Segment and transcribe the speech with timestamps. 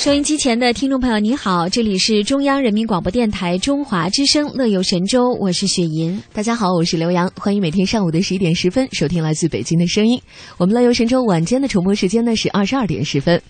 [0.00, 6.22] 收音机前的听众朋友，你好，这里是中央人民广播电台中华之声乐游神州，我是雪莹。
[6.32, 10.18] 大家好，我是刘洋，欢迎每天上午的十一点十分收听来自北京的声音。
[10.56, 13.42] 我们乐游神州晚间的重播时间呢是二十二点十分。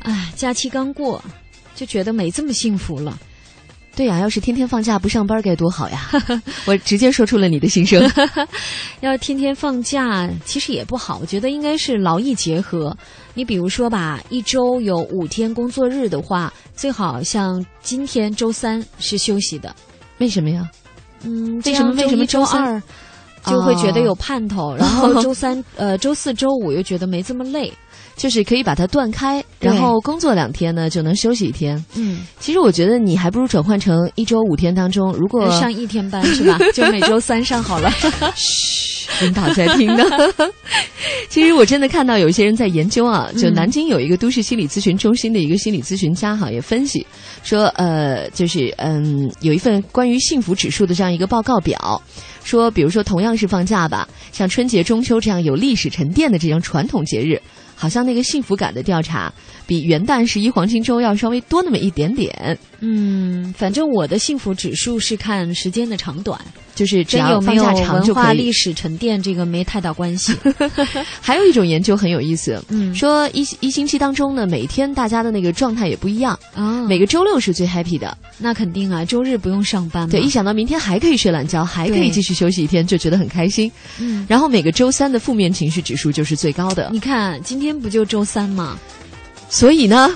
[0.00, 1.22] 哎，假期刚过，
[1.76, 3.16] 就觉得没这么幸福了。
[3.94, 6.10] 对呀，要是天天放假不上班该多好呀！
[6.66, 8.02] 我直接说出了你的心声。
[9.02, 12.96] 要天天放假其实也不好，我觉得应该是劳逸结合。
[13.36, 19.72] 你比如说吧，一周有五天工作日的话，最好像今天周三是休息的。
[20.18, 20.68] 为什么呀？
[21.22, 22.82] 嗯，为什么为什么周二
[23.44, 27.72] 就会觉得有盼头，然后 周三呃周四周五又觉得没这么累。
[28.16, 31.84] 就是可以把它断开，然后工作两天呢，就能休息一天。
[31.96, 36.58] 嗯，其实我觉得你还不如转换成一周五天当中，如果上一天班是吧？
[36.72, 37.90] 就每周三上好了。
[38.34, 40.04] 嘘，领导在听呢。
[41.28, 47.06] 其实我真的看到有一些人在研究啊，就南京有一个都市心理咨询中心的一个心理咨询家哈，也分析
[47.42, 52.00] 说，呃，就是嗯，有一份关于幸福指数的这样一个报告表，
[52.44, 57.40] 说，比如说同样是放假吧，像春节、中秋这样有历史沉淀的这样传统节日。
[57.78, 59.30] 好像那个幸福感的调查，
[59.66, 62.58] 比元旦十一黄金周要稍微多那么一点点。
[62.80, 66.40] 嗯，反正我的幸福指数是看时间的长短，
[66.76, 68.22] 就是只要放假长就可以。
[68.22, 70.32] 文化历史沉淀这个没太大关系。
[71.20, 76.86] 还有一种研究很有意思，嗯，说一一星期当中呢，每天大家的那个状态也不一样啊。
[76.86, 80.08] 每个周六是最 happy 的，那肯定啊，周日不用上班。
[80.08, 83.70] 对，一想到明天还可以睡懒觉，还可以继续休息一天，就觉得很开心。
[83.98, 86.88] 嗯，然后每个周三的负面情绪指数就是最高的。
[86.90, 87.66] 你看今天。
[87.66, 88.78] 今天不就周三吗？
[89.48, 90.08] 所以呢，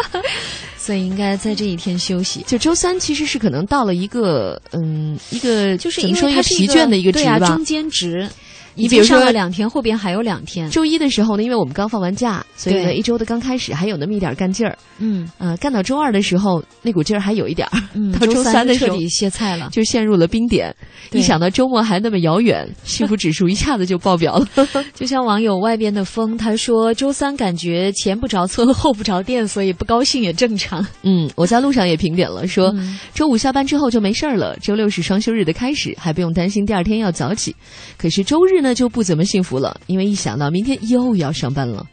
[0.86, 2.44] 所以应该在这一天休息。
[2.46, 8.30] 就周三其实是可能到了一个嗯一个就是怎么说一个疲倦的一个值吧，中间值。
[8.76, 10.70] 你比如说两天，后边还有两天。
[10.70, 14.76] 周一的时候呢，因为我们刚放完假，所以呢一周的刚开始还有那么一点干劲儿。
[14.98, 17.82] 嗯，呃，干到周二的时候，那股劲儿还有一点儿。
[17.94, 20.74] 嗯， 到周三的时候彻底歇菜了，就陷入了冰点。
[21.12, 24.46] 一想到周末还那么遥远， 幸福指数一下子就爆表了。
[24.94, 30.86] 就像网友外边的风，他说周三感觉前不着村后不着店，所以不高兴也正常。
[31.02, 32.74] 嗯，我在路上也评点了，说
[33.14, 37.54] 周五下班之后就没事儿了，周六是双休日的开始，还不用担心第二天要早起。
[37.98, 39.58] 可是周日呢就不怎么幸福。
[39.58, 41.86] 了，因为一想到明天又要上班了，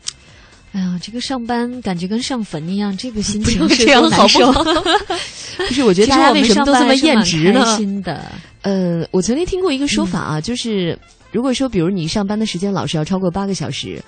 [0.73, 4.63] 哎呀，这个上班感觉跟上坟一样，这个心情是这样好不好？
[5.57, 7.77] 不是，我觉得大家为什么都这么厌职呢？
[8.01, 8.31] 的，
[8.63, 10.97] 呃，我曾经听过一个说法啊，就是
[11.31, 14.03] 如果说，比如你上班的时间老是要超过八个小时，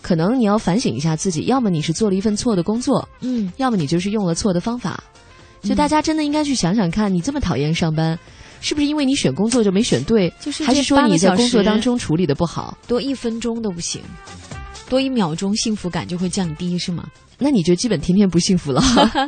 [0.00, 5.02] 可能你要反省一下自己，要么你是做了一份错的工作，嗯，要么你就是用了错的方法。
[5.62, 8.18] 就大家真的应该去想想看，你这么讨厌上班。
[8.60, 10.32] 是不是因为你选工作就没选对？
[10.40, 12.76] 就是还是说你在工作当中处理的不好？
[12.86, 14.00] 多一分钟都不行，
[14.88, 17.04] 多一秒钟幸福感就会降低，是吗？
[17.38, 18.82] 那你就基本天天不幸福了。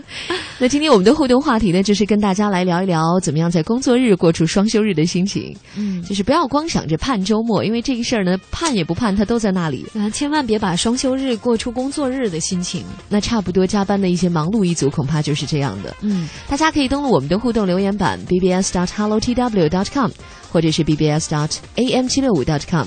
[0.59, 5.55] 那今天我们的互动话题呢，就是跟大家来聊一聊，怎么样在工作日过出双休日的心情。
[5.77, 9.85] 嗯，就是不要光想着盼周末，因为这个事儿呢，盼也不盼，它都在那里。
[9.95, 12.83] 啊，千万别把双休日过出工作日的心情。
[13.11, 15.95] 那差不多加班的一些忙碌一族，恐怕就是这样的。
[16.01, 20.11] 嗯，大家可以登录我们的互动留言板 bbs dot hello tw dot com，
[20.51, 22.87] 或者是 bbs dot am 七六五 dot com，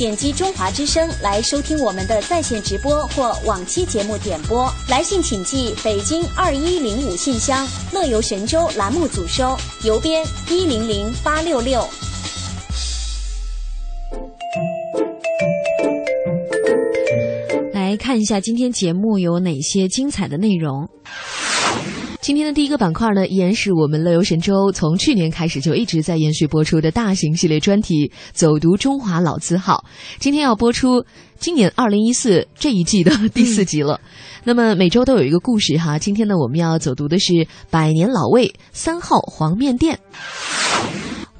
[0.00, 4.66] 点击中华之声来收听我们的在线直播或往期节目点播。
[4.88, 9.54] 来信请寄北京二一零五信箱，乐游神州栏目组收，
[9.84, 11.86] 邮编一零零八六六。
[17.74, 20.88] 来看一下今天节目有哪些精彩的内容。
[22.20, 29.84] 今天的第一个板块呢，依然是我们乐游神州从去年开始就一直在延续播出的大型系列专题《走读中华老字号》。
[30.18, 31.06] 今天要播出
[31.38, 33.98] 今年二零一四这一季的第四集了。
[34.44, 35.98] 那么每周都有一个故事哈。
[35.98, 39.98] 今天呢，我们要走读的是百年老味三号黄面店。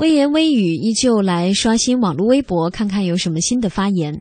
[0.00, 4.18] 微言微语依旧来刷新网络微博，看看有什么新的发言。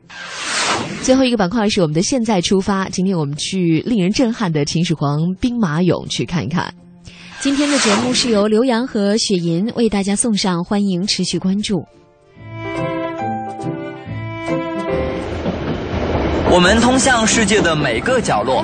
[1.00, 6.74] 最后一个板块是我们的现在出发，今天我们去令人震撼的秦始皇兵马俑去看一看。
[7.40, 11.82] 今天的节目是由刘洋和雪银为大家送上，欢迎持续关注。
[16.52, 18.62] 我们通向世界的每个角落。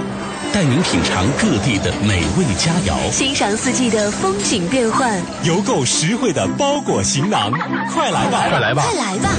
[0.53, 7.53] 带您品尝各地的美味佳肴，欣赏四季的风景变幻，邮购实惠的包裹行囊，
[7.93, 9.31] 快来吧，快来吧，快来吧！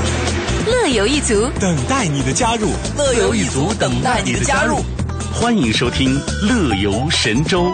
[0.67, 1.49] 乐游一族。
[1.59, 4.77] 等待你的加入，乐游一族等待你的加入。
[5.33, 7.73] 欢迎收听《乐游神州》。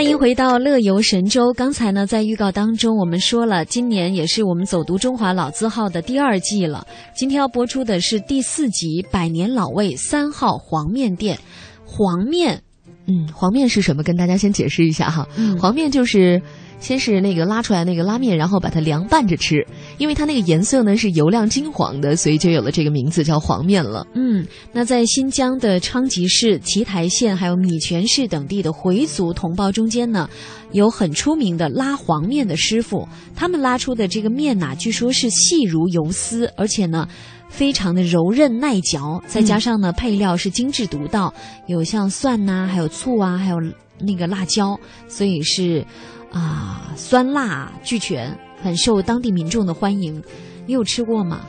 [0.00, 1.52] 欢迎回到乐游神州。
[1.52, 6.86] 刚才呢，在预告当中，我们说了，今年也是我们走读中华老字号的第二季了。
[7.14, 11.36] 今天要播出的是第四集《百年老味三号黄面店》。
[11.84, 12.62] 黄面，
[13.08, 14.02] 嗯，黄面是什么？
[14.02, 15.28] 跟大家先解释一下哈。
[15.60, 16.40] 黄面就是
[16.78, 19.66] 先是那个拉出来那个拉面，然后把它凉拌着吃，
[20.00, 24.06] 因为它那个颜色呢是油亮金黄的，所以就有了这个名字叫黄面了。
[24.14, 30.28] 嗯，那在新疆的昌吉市、奇台县还有米泉市等地的回族同胞中间呢，
[30.72, 33.06] 有很出名的拉黄面的师傅，
[33.36, 37.06] 他们拉出的这个面呐、据说是细如游丝，而且呢。
[37.50, 41.34] 非常的柔韧耐嚼，再加上呢、配料是精致独到，
[41.66, 43.56] 有像蒜呐、还有醋啊，还有
[43.98, 45.84] 那个辣椒，所以是
[46.30, 50.22] 啊、酸辣俱全，很受当地民众的欢迎。
[50.66, 51.40] 你有吃过吗？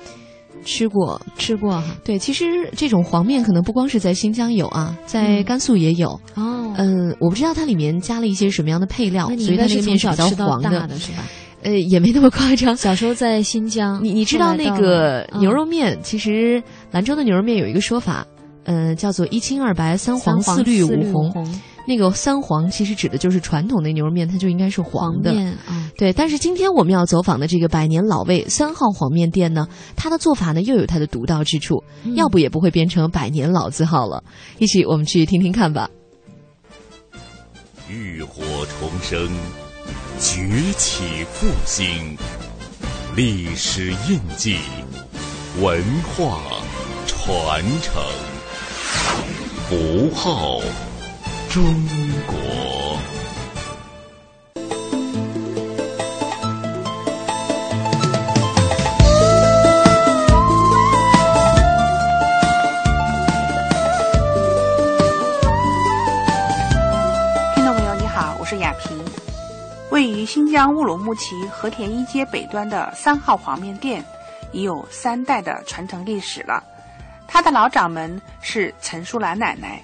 [0.63, 1.95] 吃过，吃过哈。
[2.03, 6.09] 对，其实这种黄面可能不光是在新疆有啊，在嗯甘肃也有。
[6.35, 11.23] 哦，嗯，我不知道它里面加了一些什么样的配料，所以它那应该是从个面是比较黄大的是吧？
[11.63, 12.77] 呃，也没那么夸张。
[12.77, 16.61] 小时候在新疆，你你知道那个牛肉面，其实
[16.91, 18.25] 兰州的牛肉面有一个说法，
[18.63, 21.59] 呃，叫做一青二白三黄四绿五五红。
[21.87, 25.33] 那个三黄其实指的就是传统的牛肉面，它就应该是黄的。
[25.33, 34.23] 面啊，对，但是今天我们要走访的这个百年老味三号黄面店呢，它的做法呢又有它的独到之处，嗯要不也不会变成百年老字号了。
[34.59, 35.89] 一起我们去听听看吧。
[37.89, 38.43] 浴火
[38.79, 39.29] 重生，
[40.19, 42.15] 崛起复兴，
[43.15, 44.57] 历史印记，
[45.59, 46.39] 文化
[47.05, 48.01] 传承，
[49.67, 50.61] 符号
[51.51, 52.38] 中国。
[67.53, 68.98] 听众朋友，你好，我是雅萍。
[69.89, 74.01] 位于新疆乌鲁木齐和田一街北端的三号黄面店，
[74.53, 76.63] 已有三代的传承历史了。
[77.27, 79.81] 他的老掌门是陈淑兰奶奶，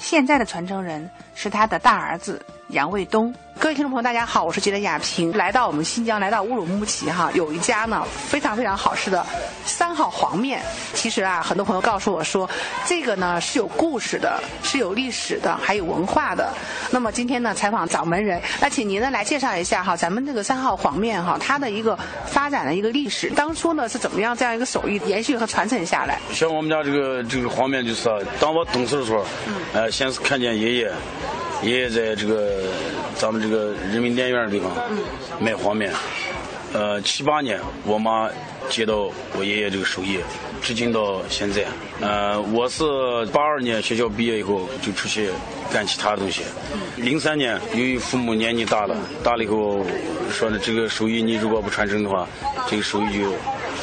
[0.00, 3.34] 现在的传承人是他的大儿子杨卫东。
[3.58, 9.24] 各位听众朋友，大家好，我是记者雅平，来到我们新疆，来到乌鲁木齐哈，有一家呢非常非常好吃的
[9.66, 10.62] 三号黄面。
[10.94, 12.48] 其实啊，很多朋友告诉我说，
[12.86, 16.50] 这个呢是有故事的，是有历史的，还有文化的。
[16.90, 26.18] 那么今天呢，采访掌门人，那请您呢来介绍一下哈，咱们这个三号黄面哈，它的一个发展的一个历史，当初呢是怎么样这样一个手艺延续和传承下来？
[26.32, 29.22] 像我们家这个这个黄面就是啊，当我懂事的时候，
[29.74, 30.90] 呃，先是看见爷爷，
[31.62, 32.62] 爷爷在这个
[33.16, 34.72] 咱们这个人民电影院的地方
[35.38, 35.92] 卖黄面，
[36.72, 38.30] 呃，七八年我妈
[38.70, 40.18] 接到我爷爷这个手艺，
[40.62, 41.64] 至今到现在。
[42.00, 42.82] 呃，我是
[43.32, 45.28] 八二年学校毕业以后就出去
[45.70, 46.42] 干其他的东西。
[46.96, 49.84] 零三年由于父母年纪大了，大了以后
[50.32, 52.26] 说呢，这个手艺你如果不传承的话，
[52.70, 53.32] 这个手艺就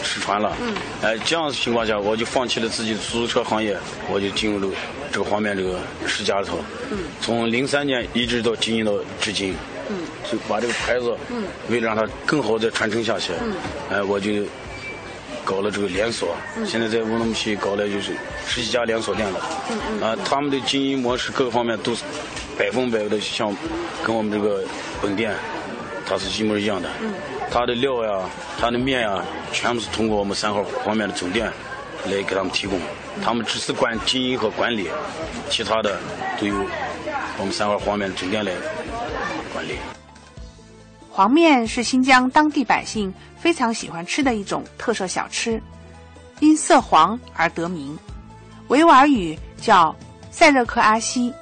[0.02, 0.52] 失传了。
[0.62, 3.78] 嗯，哎，这样的情况下，我就放弃了自己的出租车行业，
[4.10, 4.76] 我就进入了
[5.12, 6.60] 这个黄面这个世家里头。
[6.92, 9.56] 嗯，从零三年一直到经营到至今。
[9.90, 10.00] 嗯，
[10.30, 13.56] 就把这个牌子，嗯，为了让它更好的传承下去，嗯，
[13.90, 14.44] 哎，我就
[15.46, 16.36] 搞了这个连锁。
[16.66, 18.12] 现在在乌鲁木齐搞了就是
[18.46, 19.40] 十几家连锁店了。
[19.72, 20.02] 嗯嗯。
[20.02, 22.04] 啊，他们的经营模式各个方面都是
[22.60, 23.56] 百分百的像
[24.04, 24.62] 跟我们这个
[25.02, 25.34] 本店，
[26.06, 26.90] 它是一模一样的。
[27.02, 27.14] 嗯。
[27.50, 29.24] 它的料呀，它的面呀，
[29.54, 31.50] 全部是通过我们三号方面的总店
[32.08, 32.78] 来给他们提供。
[33.24, 34.90] 他们只是管经营和管理，
[35.50, 36.00] 其他的
[36.40, 36.56] 都由
[37.38, 38.52] 我们三号方面的总店来
[39.54, 39.76] 管理。
[41.10, 45.62] 黄面是新疆当地百姓非常喜欢吃的一种特色小吃，
[46.40, 47.98] 因色黄而得名，
[48.68, 49.96] 维吾尔语叫
[50.30, 51.34] 塞热克阿西。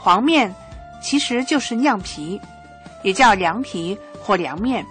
[0.00, 0.52] 黄面
[1.02, 2.40] 其实就是酿皮，
[3.04, 4.84] 也叫凉皮或凉面。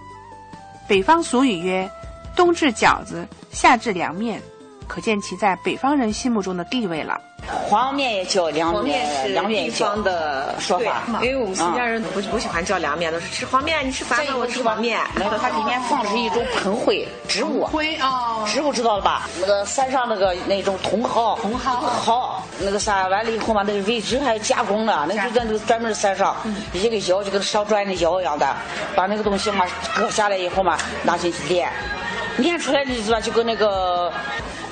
[0.88, 1.90] 北方俗语曰
[2.34, 4.40] ：“冬至饺子，夏至凉面”，
[4.86, 7.20] 可见其在北方人心目中的地位了。
[7.48, 11.02] 黄面也叫凉面，凉面地方的说法。
[11.22, 13.86] 因为我们新疆人不不喜欢叫凉面，都是吃黄面。
[13.86, 15.00] 你吃饭了，我吃黄面。
[15.14, 19.28] 那个它里面放的是一种盆灰植物，灰啊，植物知道了吧？
[19.40, 26.34] 那个山上那个那种茼蒿，茼蒿蒿，那个啥完了以后嘛，那个位置还加工了，那就在那个专门山上，
[26.72, 28.56] 一个窑就跟烧砖的窑一样的，
[28.96, 29.64] 把那个东西嘛
[29.94, 31.70] 割下来以后嘛，拿进去炼，
[32.38, 33.20] 炼出来的是吧？
[33.20, 34.10] 就跟那个。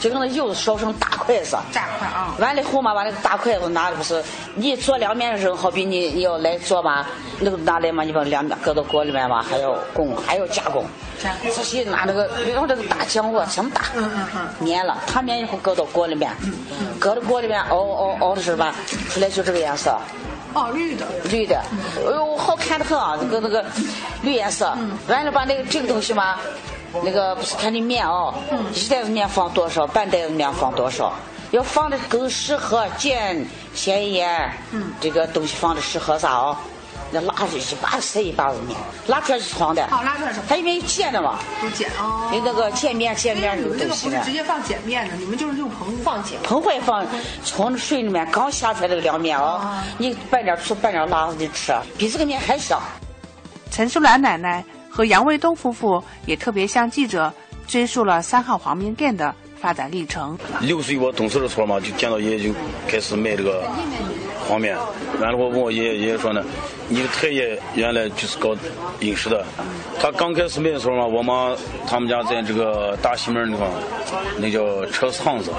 [0.05, 2.35] 就跟那柚子烧成大块子，大块啊！
[2.39, 4.23] 完了以后嘛，把那个大筷子拿的不是，
[4.55, 7.07] 你做凉面的时候，好比你你要来做嘛，
[7.41, 10.85] 那个拿来嘛，你把凉面搁到锅里面嘛，还要工，还要加工。
[11.55, 14.27] 仔细拿那个，比方这个大浆果，什么大，嗯嗯
[14.61, 16.31] 嗯，粘了，它粘以后搁到锅里面，
[17.01, 18.75] 搁到锅里面熬熬熬的时候吧，
[19.09, 19.99] 出来就这个颜色。
[20.53, 21.59] 哦，绿的，绿的，
[22.07, 23.65] 哎呦，好看的很啊，这个那个
[24.21, 24.77] 绿颜色。
[25.09, 26.37] 完了把那个这个东西嘛。
[27.03, 28.35] 那个不是看你面哦，
[28.75, 31.13] 一袋子面放多少，半袋子面放多少，
[31.51, 34.51] 要放的更适合碱、咸盐，
[35.01, 36.57] 这个东西放的适合啥哦？
[37.11, 39.85] 那拉出去一把塞一把子面，拉出来是黄的。
[39.85, 40.41] 哦，拉出来是。
[40.49, 41.39] 它因为碱的嘛。
[41.63, 42.31] 有碱哦。
[42.33, 46.33] 有那个碱面、碱面的东西这个不是直接放碱面的，你们就是用盆放碱。
[46.43, 47.07] 澎湃放，
[47.45, 49.61] 从水里面刚下出来这个凉面哦，
[49.99, 52.81] 你拌点醋、拌点辣子的吃，比这个面还香。
[53.71, 54.65] 陈淑兰奶奶。
[54.95, 57.33] 和杨卫东夫妇也特别向记者
[57.67, 60.39] 追溯了三号黄面店的发展历程。
[60.61, 62.55] 六岁我懂事的时候嘛，就见到爷爷就
[62.87, 63.69] 开始卖这个
[64.47, 64.79] 黄面。
[65.21, 66.45] 完了我问我爷爷，爷爷说呢，
[66.89, 68.55] 你的太爷原来就是搞
[69.01, 69.45] 饮食的。
[69.99, 71.57] 他刚开始卖的时候嘛，我妈
[71.89, 73.69] 他们家在这个大西门地方，
[74.39, 75.51] 那叫车巷子，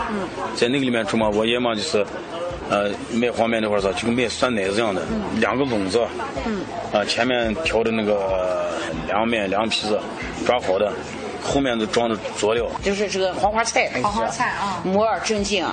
[0.55, 1.27] 在那个里面住嘛。
[1.27, 2.05] 我爷嘛就是。
[2.69, 5.01] 呃，卖黄面那块儿是就跟卖酸奶子一样的，
[5.37, 5.99] 两个笼子，
[6.91, 8.71] 啊，前面调的那个
[9.07, 9.99] 凉面、凉皮子，
[10.45, 10.91] 抓好的，
[11.43, 15.65] 后面都装的佐料，就是这个黄花菜，黄花菜啊，木耳、正经，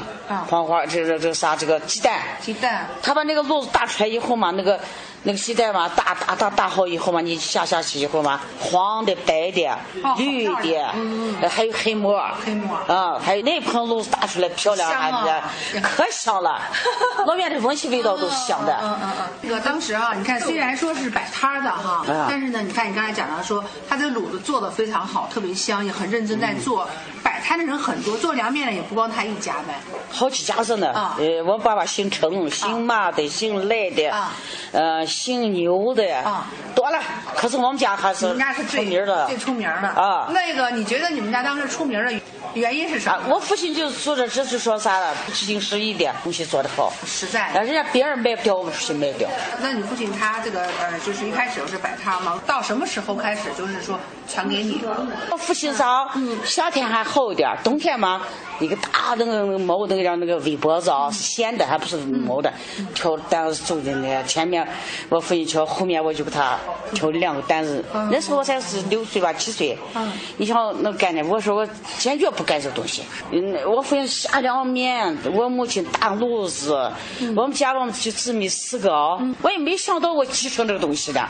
[0.49, 4.79] 黄花，这这这啥，这个鸡蛋，鸡蛋，他把那个笼子打出来以后嘛，那个。
[5.25, 9.79] 那个鸡蛋嘛，打打打打好以后嘛，你下下去以后嘛，黄的、白的、
[10.19, 15.49] 绿的，还有黑馍，黑馍啊，还有那盆卤子打出来漂亮啊，
[15.81, 16.61] 可香了，
[17.25, 18.77] 老面的闻起味道都是香的。
[18.83, 19.29] 嗯嗯嗯。
[19.43, 26.89] 那个当时啊，你看虽然说是摆摊的哈，但是呢，你看你刚才讲到说，他这卤子做的非常好，特别香，也很认真在做。
[27.23, 30.93] 摆摊的人很多，做凉面的也不光他一家呗，好几家子呢。
[31.19, 34.33] 呃，我爸爸姓陈，姓马的，姓赖的，啊。
[34.73, 35.07] 呃。
[35.13, 36.99] 姓牛的啊，多了。
[37.37, 37.57] 可是？
[37.57, 38.27] 我们家还是？
[38.27, 38.65] 你们家是？
[38.65, 40.29] 出名的，最出名的啊。
[40.31, 42.13] 那个，你觉得你们家当时出名的
[42.55, 43.21] 原因是啥？
[43.29, 47.53] 我父亲就做着，只是说啥了，实心实意的东西做的好，实在。
[47.53, 49.29] 人家别人卖不掉，我们父亲卖不掉。
[49.61, 51.27] 那你父亲他这个呃，就是？
[51.27, 51.79] 一开始是？
[51.83, 55.07] 摆摊吗，到什么时候开始就是说全给你了？
[55.31, 56.09] 我父亲啥？
[56.45, 58.23] 夏天还好一点，冬天嘛。
[58.61, 61.97] 一个大那个毛那个叫那个围脖子啊，是线的，还不是？
[61.97, 62.53] 毛的，
[62.95, 64.67] 挑担子走进来前面
[65.09, 66.59] 我父亲瞧，后面我就给他
[66.95, 67.85] 挑了两个担子。
[68.11, 69.77] 那时候我才是六岁吧，七岁。
[70.39, 71.69] 你想那干的，我说我
[71.99, 73.03] 坚决不干这东西。
[73.31, 76.91] 嗯，我父亲下凉面，我母亲打炉子，
[77.37, 81.29] 我们家我们就姊妹四个啊，我也没想到我继承这个东西的。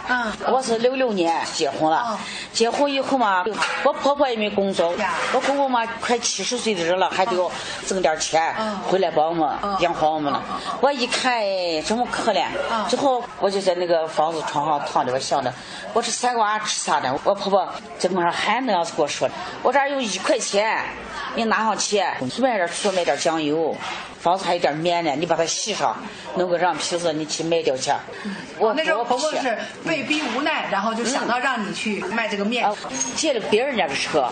[0.49, 2.17] 我是六六年结婚了，
[2.53, 3.45] 结婚以后嘛，
[3.85, 4.95] 我婆婆也没工作，
[5.35, 7.27] 我公公嘛快七十岁的人了还。
[7.27, 7.51] 得要
[7.87, 8.55] 挣点钱
[8.87, 9.49] 回来帮我们
[9.81, 10.43] 养活我们了。
[10.83, 12.45] 我一看，哎，这么可怜。
[12.91, 15.53] 之后我就在那个房子床上躺着，我想着，
[15.93, 17.19] 我这三个娃吃啥呢？
[17.25, 19.35] 我婆婆在门上还那样子跟我说的。
[19.63, 20.83] 我这儿有一块钱，
[21.35, 23.77] 你拿上去，随便点去买点酱油。
[24.21, 25.97] 房子还有点面呢，你把它洗上，
[26.37, 27.91] 弄个让皮子，你去卖掉去。
[28.57, 32.65] 我那时候婆婆是被逼无奈，然后就想到让你去卖这个面。
[33.17, 34.29] 借了别人家的车，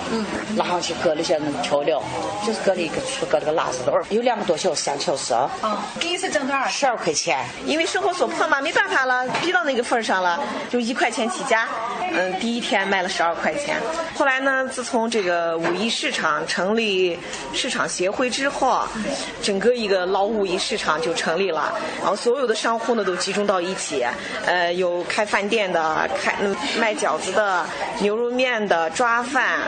[0.56, 2.00] 拉上去搁了些那个调料，
[2.46, 5.34] 就是搁了一个搁了个辣子豆，有两个多小时、三小时。
[5.34, 6.68] 啊，第一次挣多少？
[6.68, 7.44] 十二块钱。
[7.66, 11.68] 因为生活所迫嘛，没办法了，逼到那个份上了，就一块钱起家。
[12.12, 13.76] 嗯，第一天卖了十二块钱。
[14.16, 17.16] 后来呢，自从这个五一市场成立
[17.52, 18.82] 市场协会之后，
[19.40, 24.04] 整个一个老五一市场就成立了，然后所有的商户呢都集中到一起，
[24.44, 26.34] 呃，有开饭店的、开
[26.80, 27.64] 卖饺子的、
[28.00, 29.60] 牛肉面的、抓饭、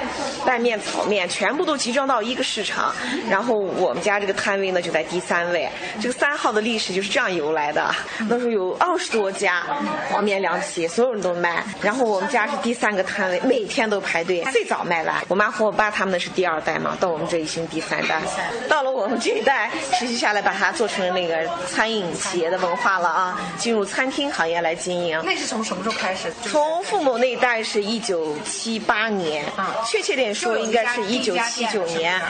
[0.45, 2.93] 拌面、炒面，全部都集中到一个市场。
[3.31, 7.89] 然后我们家这个摊位呢就在第三位，这个三号的历史就是这样由来的。
[8.29, 9.63] 那时候有二十多家
[10.09, 15.17] 黄面凉皮，所有人都卖，然后我们家是第三个摊位，每天都排队，最早卖完。
[15.29, 18.21] 我妈和我爸他们是第二代嘛，到我们这已经第三代，
[18.69, 25.21] 到了我们这一代，持续下来把它做成那个餐饮企业的文化了啊，进入餐厅行业来经营。
[25.25, 26.33] 那是从什么时候开始？
[26.45, 32.21] 从父母那一代是一九七八年，啊，确切点说应该是一九七九年。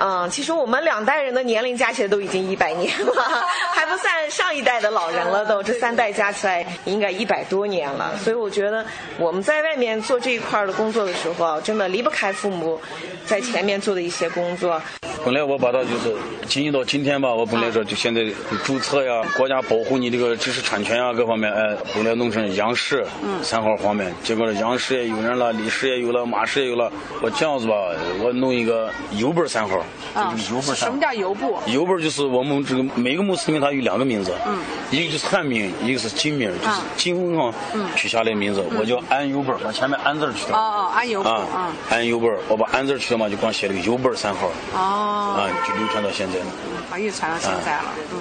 [0.00, 3.12] 嗯，其实我们两代人的年龄加起来都已经一百年了，
[3.74, 6.51] 还不算上一代的老人了，都这三代加起来
[6.84, 8.16] 应该一百多年了。
[8.18, 8.84] 所以我觉得
[9.18, 12.80] 我们在外面做这一块的工作的时候，真的离不开父母
[13.24, 14.80] 在前面做的一些工作。
[15.24, 16.12] 本来我把它就是
[16.48, 18.22] 经营到今天吧，我本来说就现在
[18.64, 23.06] 注册呀，国家保护你这个知识产权啊，各方面，哎，本来弄成央视
[23.40, 26.90] 三号方面，结果央视也有人了，李氏也有了，马氏也有了，
[27.20, 27.74] 我这样子吧，
[28.20, 29.78] 我弄一个油本三号，
[30.12, 31.56] 啊，油本什么叫油布？
[31.66, 34.58] 油本就是我们这个每个穆斯林他有两个名字，嗯，
[34.90, 37.52] 一个就是汉名，一个是金名，就是金文上
[37.94, 40.56] 取下来的名字，我叫安油本，把前面安字去掉。
[40.56, 44.50] 哦哦，安油本，啊，安油本，我把安字去掉嘛，就光写了个油本三号。
[44.74, 45.36] 哦。
[45.38, 46.46] 啊，就流传到现在了。
[46.90, 47.84] 啊，一直传到现在了。
[48.12, 48.18] 嗯，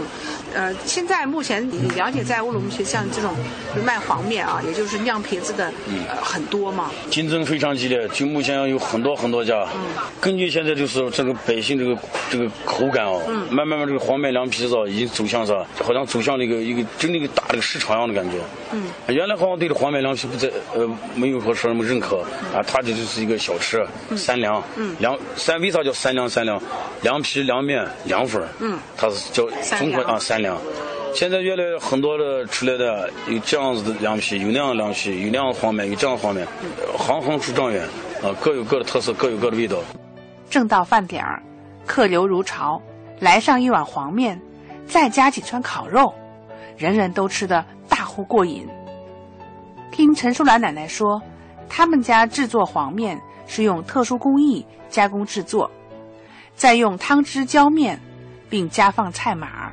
[0.54, 3.34] 呃，现在目前你了解在乌鲁木齐像这种
[3.86, 6.90] 卖黄面啊，也就是酿皮子的，嗯，很多嘛。
[7.10, 9.68] 竞争非常激烈，就目前有很多很多家。
[9.76, 9.82] 嗯。
[10.20, 11.98] 根据现在就是这个百姓这个
[12.30, 18.38] 这个口感哦，嗯，慢慢慢这个黄面凉皮子已经走向啥，好像走向那个一个真的一个大的市场一样的感觉。
[18.72, 18.84] 嗯。
[19.08, 22.18] 原来好像对这黄面凉皮不在呃没有说什么认可
[22.54, 24.64] 啊，它这就是一个小吃，三凉。
[24.76, 24.96] 嗯。
[25.00, 26.62] 凉三为啥叫三凉三凉？
[27.02, 30.58] 凉皮、凉面、凉粉嗯，它是叫综合啊三凉。
[31.14, 36.48] 现在越来很多的出来的有这样子的凉皮，有那样的凉皮，有那样的黄面，有这样的黄面，
[36.98, 37.84] 行行出状元
[38.24, 39.78] 啊，各有各的特色，各有各的味道。
[40.50, 41.44] 正到饭点儿，
[41.86, 42.82] 客流如潮，
[43.20, 44.40] 来上一碗黄面，
[44.88, 46.14] 再加几串烤肉，
[46.78, 47.66] 人人都吃得
[48.12, 48.68] 乎过瘾。
[49.92, 51.22] 听陈淑兰奶奶说，
[51.70, 55.70] 他们家制作黄面是用特殊工艺加工制作。
[56.54, 58.00] 再用汤汁浇面，
[58.50, 59.72] 并加放菜码。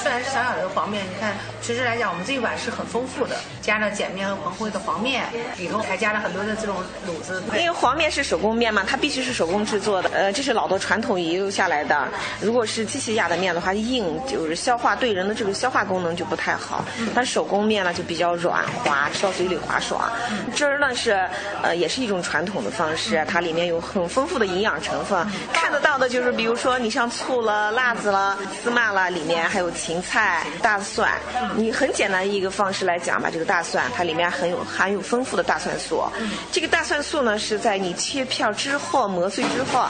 [0.00, 5.24] 虽然是小小的黄面，你看，其实来讲，我们这一碗是很丰富的，加了碱面和黄灰的黄面，
[5.56, 7.42] 里头还加了很多的这种卤子。
[7.48, 12.06] 因为黄面是手工面嘛，它必须是手工制作的，呃，这是老的传统遗留下来的。
[12.40, 16.84] 如果是机器压的面的话，硬，就是消化对人的这个消化功能就不太好。
[17.14, 20.08] 但手工面呢就比较软滑，吃到嘴里滑爽。
[20.54, 21.28] 汁儿呢是，
[21.62, 25.26] 呃，也是一种传统的方式，它里面有很丰富的营养成分。
[25.52, 29.68] 看得到的就是，比如说你像醋了、辣子了、芝麻了，里面还有。
[29.78, 31.08] 芹菜、大蒜，
[31.54, 36.02] 你很简单一个方式来讲吧，这个大蒜它里面很有含有丰富的大蒜素。
[36.50, 39.86] 这个大蒜素呢是在你切片之后磨碎之后。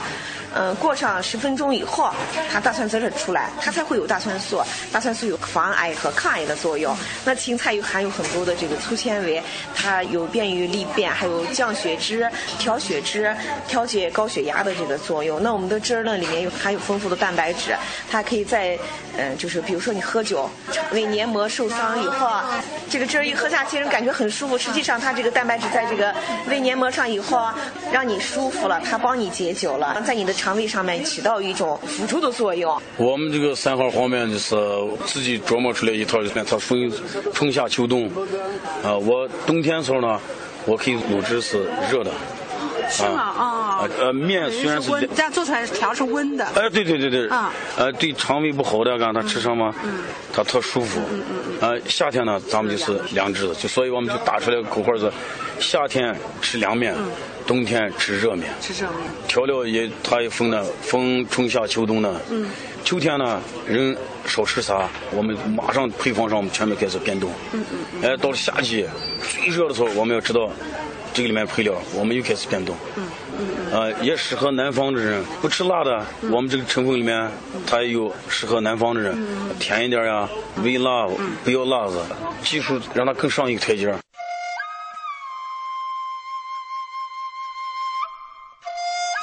[0.55, 2.11] 嗯，过上十分钟以后，
[2.51, 4.61] 它大蒜汁儿出来，它才会有大蒜素。
[4.91, 6.95] 大蒜素有防癌和抗癌的作用。
[7.23, 9.41] 那芹菜又含有很多的这个粗纤维，
[9.75, 13.35] 它有便于利便，还有降血脂、调血脂、
[13.67, 15.41] 调节高血压的这个作用。
[15.43, 17.75] 那我们的汁儿呢，里面有含有丰富的蛋白质，
[18.09, 18.75] 它可以在
[19.17, 20.49] 嗯，就是比如说你喝酒，
[20.91, 22.41] 胃黏膜受伤以后，
[22.89, 24.57] 这个汁儿一喝下去，人感觉很舒服。
[24.57, 26.11] 实际上，它这个蛋白质在这个
[26.47, 27.49] 胃黏膜上以后，
[27.91, 30.33] 让你舒服了，它帮你解酒了，在你的。
[30.39, 32.81] 肠胃上面起到一种辅助的作用。
[32.95, 34.55] 我们这个三号黄面就是
[35.05, 36.89] 自己琢磨出来一套，它分
[37.33, 38.09] 春夏秋冬。
[38.81, 40.17] 啊，我冬天时候呢，
[40.65, 42.11] 我可以卤汁是热的。
[42.89, 43.21] 是吗？
[43.21, 43.87] 啊。
[43.99, 46.45] 呃，面虽然是这样做出来调是温的。
[46.55, 47.27] 哎，对对对对。
[47.27, 47.53] 啊。
[47.77, 49.75] 呃，对肠胃不好的，让他吃上嘛，
[50.33, 51.01] 他特舒服。
[51.11, 51.69] 嗯嗯嗯。
[51.69, 55.11] 呃，夏天呢，咱们就是凉汁，就所以我们就打出来个口号是：
[55.59, 56.95] 夏天吃凉面。
[57.49, 62.21] 冬天吃热面，吃热面，调料也它也分的，分春夏秋冬的。
[62.29, 62.47] 嗯，
[62.83, 67.31] 秋天呢，人少吃啥，我们马上配方上我们全面开始变动。
[67.51, 68.03] 嗯嗯嗯。
[68.03, 68.85] 哎，到了夏季
[69.19, 70.47] 最热的时候，我们要知道
[71.11, 72.75] 这个里面配料，我们又开始变动。
[72.95, 73.03] 嗯
[73.39, 73.73] 嗯嗯。
[73.73, 77.31] 呃，也适合南方的人，不吃辣的，我们这个成分里面
[77.65, 79.17] 它也有适合南方的人，
[79.57, 80.29] 甜一点呀，
[80.63, 81.07] 微辣，
[81.43, 81.99] 不要辣子，
[82.43, 83.91] 技术让它更上一个台阶。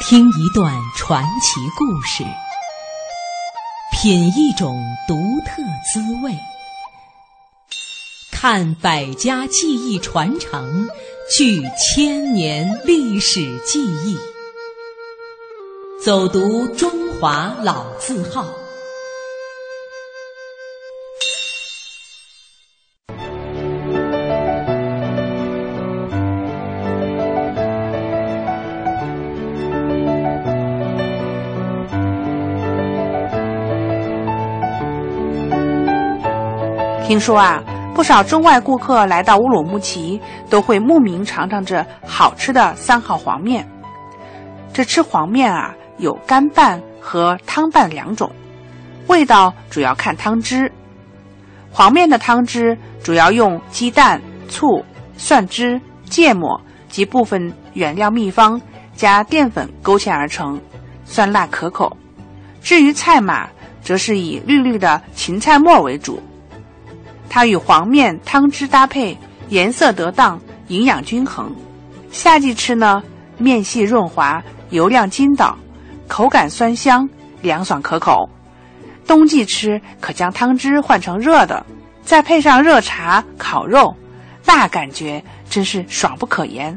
[0.08, 2.22] 听一段传奇故事，
[3.90, 5.60] 品一种独特
[5.92, 6.32] 滋味，
[8.30, 10.88] 看百家技艺传承，
[11.36, 14.16] 聚千年历史记忆。
[16.00, 18.46] 走读中华老字号。
[37.06, 37.62] 听说啊，
[37.94, 43.64] 不少中外顾客来到乌鲁木齐，都会慕名尝尝这好吃的三号黄面。
[44.72, 48.28] 这吃黄面啊，有干拌和汤拌两种，
[49.06, 50.70] 味道主要看汤汁。
[51.70, 54.84] 黄面的汤汁主要用鸡蛋、醋、
[55.16, 58.60] 蒜汁、芥末及部分原料秘方
[58.96, 60.60] 加淀粉勾芡而成，
[61.04, 61.96] 酸辣可口。
[62.60, 63.48] 至于菜码，
[63.80, 66.20] 则是以绿绿的芹菜末为主。
[67.28, 69.16] 它与黄面汤汁搭配，
[69.48, 71.54] 颜色得当，营养均衡。
[72.10, 73.02] 夏季吃呢，
[73.36, 75.56] 面细润滑，油亮筋道，
[76.08, 77.08] 口感酸香，
[77.42, 78.28] 凉爽可口。
[79.06, 81.64] 冬季吃可将汤汁换成热的，
[82.02, 83.94] 再配上热茶、烤肉，
[84.44, 86.76] 那感觉真是爽不可言，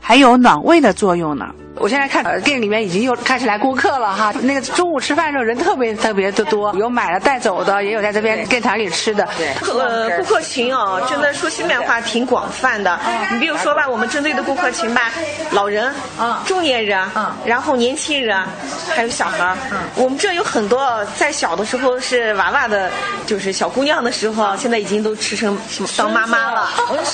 [0.00, 1.54] 还有暖胃的作用呢。
[1.76, 9.26] 我现在看店里面已经又开始来顾客了哈，那个中午吃饭的时候人特别特别的多，有买了带走的，也有在这边店场里吃的。
[9.36, 12.98] 对，呃，顾客群哦，真的说心里话挺广泛的。
[13.32, 15.10] 你比如说吧，我们针对的顾客群吧，
[15.52, 15.90] 老人、
[16.44, 17.00] 中年人，
[17.46, 18.36] 然后年轻人，
[18.94, 22.90] 还有小孩嗯，我们这有很多在小的时候是娃娃的，
[23.26, 25.56] 就是小姑娘的时候，现在已经都吃成
[25.96, 26.68] 当妈妈了，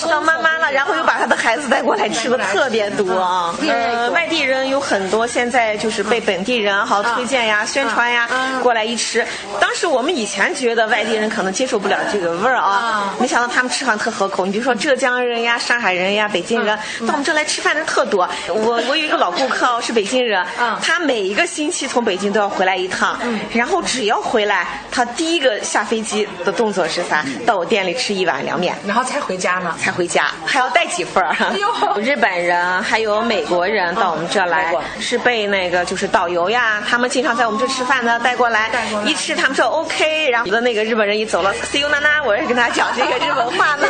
[0.08, 3.16] 当妈妈了，然后又把她的孩子带过来吃的特别多。
[3.16, 3.54] 啊。
[3.68, 4.66] 呃，外地人。
[4.66, 8.28] 有很多现在就是被本地人好推荐呀、宣传呀，
[8.62, 9.24] 过来一吃。
[9.60, 14.44] 当时我们以前觉得外地人可能接受不了这个味儿啊，没想到他们吃饭特合口。
[14.44, 18.28] 你比如说浙江人呀、上海人呀、北京人，到我们这来吃饭的特多。
[18.48, 20.44] 我我有一个老顾客哦 是北京人，
[20.82, 23.16] 他每一个星期从北京都要回来一趟，
[23.52, 27.24] 然后只要回来，他第一个下飞机的动作是啥？
[27.46, 31.36] 到我店里吃一碗凉面，然后才回家呢，才回家，还要带几份儿。
[32.02, 34.35] 日本人还有美国人到我们这。
[34.44, 38.70] 来是被那个就是导游呀，他们经常在我们这吃饭的带过来，
[39.04, 43.86] 一吃他们说 OK，然后有的那个日本人一走了，See you 娜娜，我也跟他讲这个日本话呢。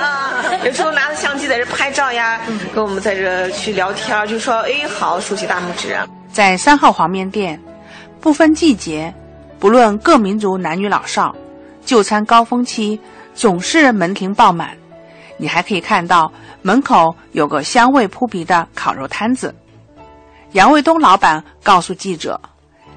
[0.64, 2.40] 有时候拿着相机在这拍照呀，
[2.74, 5.96] 跟我们在这去聊天，就说哎好，竖起大拇指。
[6.32, 7.60] 在三号黄面店，
[8.20, 9.12] 不分季节，
[9.58, 11.34] 不论各民族男女老少，
[11.84, 13.00] 就餐高峰期
[13.34, 14.70] 总是门庭爆满。
[15.36, 16.30] 你还可以看到
[16.62, 19.54] 门口有个香味扑鼻的烤肉摊子。
[20.52, 22.40] 杨卫东老板告诉记者，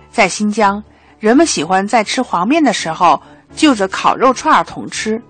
[0.09, 0.83] 在新疆，
[1.19, 3.21] 人们喜欢在吃黄面的时候
[3.55, 5.21] 就着烤肉串儿同吃。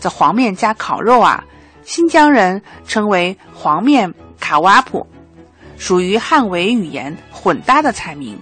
[0.00, 1.44] 这黄面加烤肉啊，
[1.84, 5.06] 新疆人称为黄面卡瓦普，
[5.76, 8.36] 属于汉维语言混搭的菜名。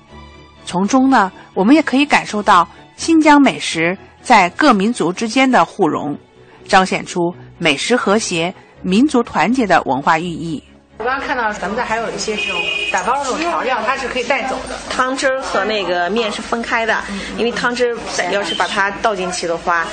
[0.64, 6.18] 从中呢，我们也可以感受到新疆美食在各民族之间的互融，
[6.66, 10.62] 彰显出美食和谐、民族团结的文化寓意。
[10.98, 14.76] 我刚刚看到咱们这还有一些这种打包的这种调料，它是可以带走的。
[14.90, 17.00] 汤汁儿和那个面是分开的，
[17.36, 17.96] 因为汤汁
[18.32, 19.86] 要是把它倒进去的话，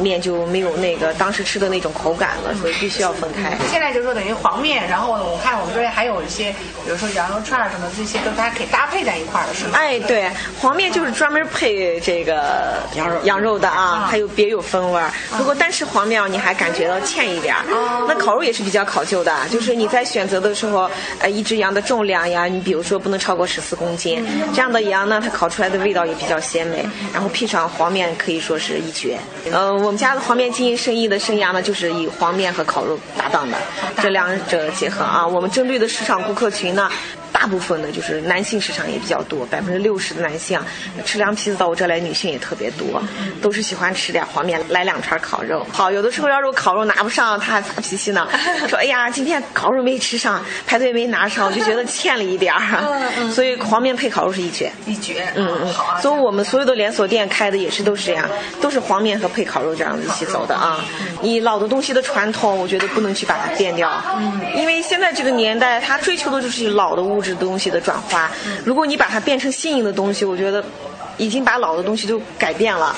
[0.00, 3.56] 面就没有那个当时吃的那种口感了，所以必须要分开。
[3.70, 6.50] 现在就是说等于黄面，然后我看我们这边还有一些，
[6.84, 9.78] 比如说羊肉串什么这些，都大家可以搭配在一块儿的是吗？
[9.78, 10.30] 哎，对，
[10.60, 15.10] 黄面就是专门配这个羊肉羊肉的啊，还有别有风味儿。
[15.38, 17.64] 如果单吃黄面，你还感觉到欠一点儿。
[18.06, 20.33] 那烤肉也是比较考究的，就是你在选择。
[20.34, 29.18] 有的时候，呃，一只羊的重量呀，你比如说不能超过十四公斤，这样的羊呢，它烤出来的味道也比较鲜美，然后配上黄面，可以说是一绝。
[29.52, 33.56] 呃，我们家的黄面经营生意的生涯呢，就是以黄面和烤肉搭档的，
[34.02, 35.24] 这两者结合啊。
[35.26, 36.90] 我们针对的市场顾客群呢。
[37.44, 40.64] 大部分呢就是男性市场也比较多，百分之六十的男性啊
[41.04, 43.02] 吃凉皮子到我这来，女性也特别多，
[43.42, 45.66] 都是喜欢吃点黄面，来两串烤肉。
[45.70, 48.26] 好，有的时候要是烤肉拿不上，他还发脾气呢，
[48.66, 52.82] 说哎呀，今天烤肉没吃上，排队没拿上，我就觉得欠了一点儿。
[53.30, 55.26] 所以黄面配烤肉是一绝，一绝。
[55.34, 56.00] 嗯嗯，好啊。
[56.00, 58.26] 所以我们所有的连锁店开的也是都是这样，
[58.62, 60.82] 都是黄面和配烤肉这样子一起走的啊。
[61.20, 67.20] 你老的东西的传统，我觉得不能去把它变掉，嗯，因为现在这个年代，他追求的就是老的物。
[67.24, 68.30] 质东西的转化，
[68.64, 70.64] 如果你把它变成新颖的东西，我觉得
[71.16, 72.94] 已经把老的东西就改变了，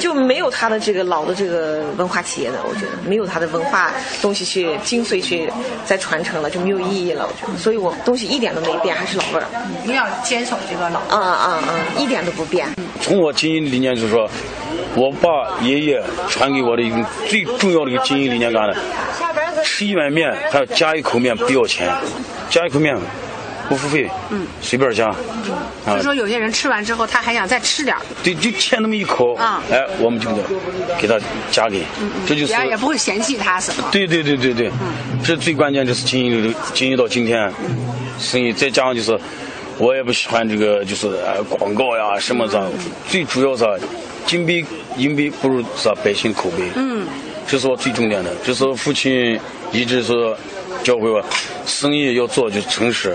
[0.00, 5.48] 就没有它的这个老的这个文化企业的，我觉得没有它的文化东西去精髓去
[5.84, 7.26] 再传承了，就没有意义了。
[7.26, 9.46] 我觉得，所以我东西一点都没变，还是老味儿，
[9.82, 11.00] 一定要坚守这个老。
[11.10, 12.66] 嗯嗯嗯，一点都不变。
[13.00, 14.28] 从我经营理念就是说，
[14.96, 16.96] 我爸爷爷传给我的一个
[17.28, 18.76] 最重要的一个经营理念干的，
[19.62, 21.88] 吃一碗面还要加一口面不要钱，
[22.50, 22.96] 加一口面。
[23.68, 25.14] 不付费，嗯，随便加。
[25.86, 30.48] 就说有些人吃完之后，他还想再吃点对，就欠那么一口，啊，哎，我们就给他
[31.00, 31.82] 给他加给，
[32.26, 32.52] 这就是。
[32.64, 33.88] 也不会嫌弃他是吗？
[33.92, 34.70] 对对对对对，
[35.22, 37.52] 这最关键就是经营经营到今天，
[38.18, 39.18] 生意再加上就是，
[39.78, 42.70] 我也不喜欢这个就是呃广告呀什么的，
[43.08, 43.64] 最主要是
[44.26, 44.64] 金杯
[44.96, 47.06] 银杯不如是百姓口碑，嗯，
[47.46, 49.38] 这是我最重点的，这是父亲
[49.72, 50.12] 一直是
[50.82, 51.22] 教会我，
[51.66, 53.14] 生意要做就诚实。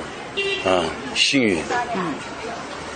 [0.66, 0.84] 啊，
[1.16, 1.58] 幸运，
[1.96, 2.14] 嗯，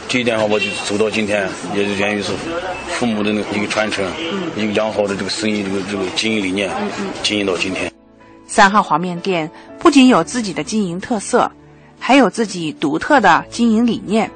[0.08, 2.34] 这一点的话，我就走到今天，也是源于是
[2.89, 7.91] 父母的那一个传承，嗯，一个良好的这个生意这个这个经营理念，嗯嗯，经营到今天。
[8.45, 9.49] 三号黄面店
[9.80, 11.49] 不仅有自己的经营特色，
[11.97, 14.30] 还有自己独特的经营理念，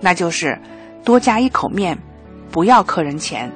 [0.00, 0.58] 那就是
[1.04, 1.96] 多加一口面，
[2.50, 3.50] 不要客人钱。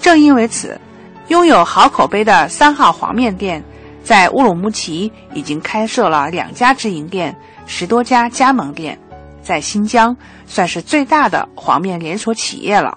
[0.00, 0.80] 正因为此，
[1.28, 3.62] 拥有好口碑的三号黄面店，
[4.02, 7.36] 在乌鲁木齐已经开设了两家直营店。
[7.66, 8.98] 十多家加盟店，
[9.42, 12.96] 在新疆算是最大的黄面连锁企业了。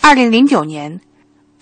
[0.00, 1.00] 二零零九年，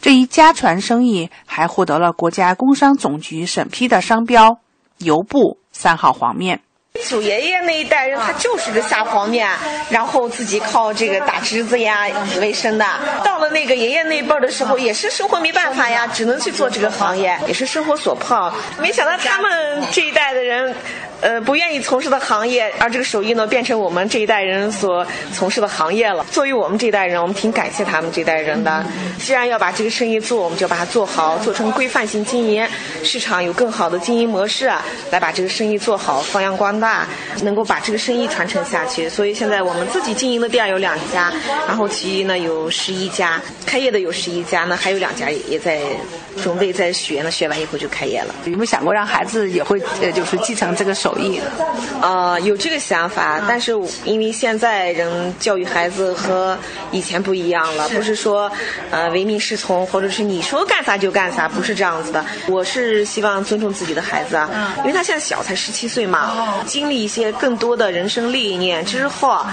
[0.00, 4.58] 这一家传生意还获得了国家工商总局审批的商标
[4.98, 6.60] “油布三号黄面”。
[7.04, 9.48] 祖爷爷那一代人，他就是个下黄面，
[9.88, 12.06] 然后自己靠这个打汁子呀
[12.40, 12.84] 为生的。
[13.22, 18.52] 到了那个爷爷那辈儿的时候，也是生活没办法呀，只能去做这个行业，也是生活所迫。
[18.80, 20.74] 没想到他们这一代的人。
[21.20, 25.04] 呃，不愿意从事的行业，而这个手艺呢，变成我们这一代人所
[25.34, 26.24] 从事的行业了。
[26.30, 28.84] 作为我们这一代人，我们挺感谢他们这代人的。
[29.18, 32.64] 既然要把这个生意做，我们就把它做好，做成规范性经营，
[33.02, 34.70] 市场有更好的经营模式，
[35.10, 37.06] 来把这个生意做好，发扬光大，
[37.42, 39.08] 能够把这个生意传承下去。
[39.08, 41.32] 所以现在我们自己经营的店有两家，
[41.66, 45.80] 然后其余呢有十一家，开业的有十一家呢，还有两家也在
[46.38, 48.34] 准备在学呢，学完以后就开业了。
[48.44, 51.14] 有没有想过让孩子也会呃，就是继承这个手？
[51.18, 51.46] 艺呢，
[52.00, 53.72] 呃，有这个想法，但是
[54.04, 56.56] 因为现在人教育孩子和
[56.92, 58.48] 以前不一样了，不是说
[58.92, 62.24] 呃唯命是从，或者是你说干啥就干啥，不是这样子的。
[62.46, 69.44] 我是希望尊重自己的孩子啊，因为他现在小，才十七岁嘛，经历一些更多的人生历练之后，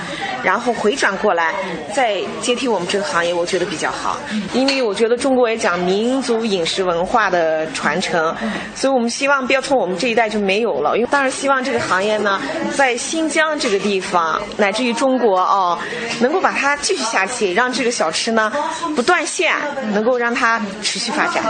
[0.44, 1.56] 然后回转过来
[1.96, 4.20] 再接替我们这个行业，我觉得比较好。
[4.54, 8.36] 因为我觉得中国也讲民族饮食文化的传承，
[8.74, 11.32] 所以我们希望不要从我们这一代就没有了，因为当然。
[11.36, 12.40] 希望这个行业呢，
[12.78, 15.78] 在新疆这个地方，乃至于中国哦，
[16.22, 18.50] 能够把它继续下去，让这个小吃呢
[18.96, 19.54] 不断线，
[19.92, 21.44] 能够让它持续发展。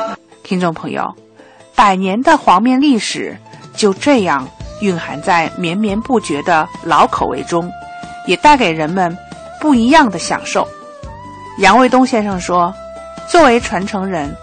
[0.43, 1.13] 听众朋友，
[1.75, 3.37] 百年的黄面历史
[3.75, 4.47] 就这样
[4.81, 7.71] 蕴含在绵绵不绝的老口味中，
[8.25, 9.15] 也带给人们
[9.61, 10.67] 不一样的享受。
[11.59, 12.73] 杨卫东先生说
[13.29, 14.35] ：“作为传承人，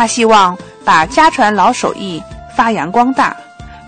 [0.00, 2.22] 他希望把家传老手艺
[2.56, 3.36] 发扬光大。”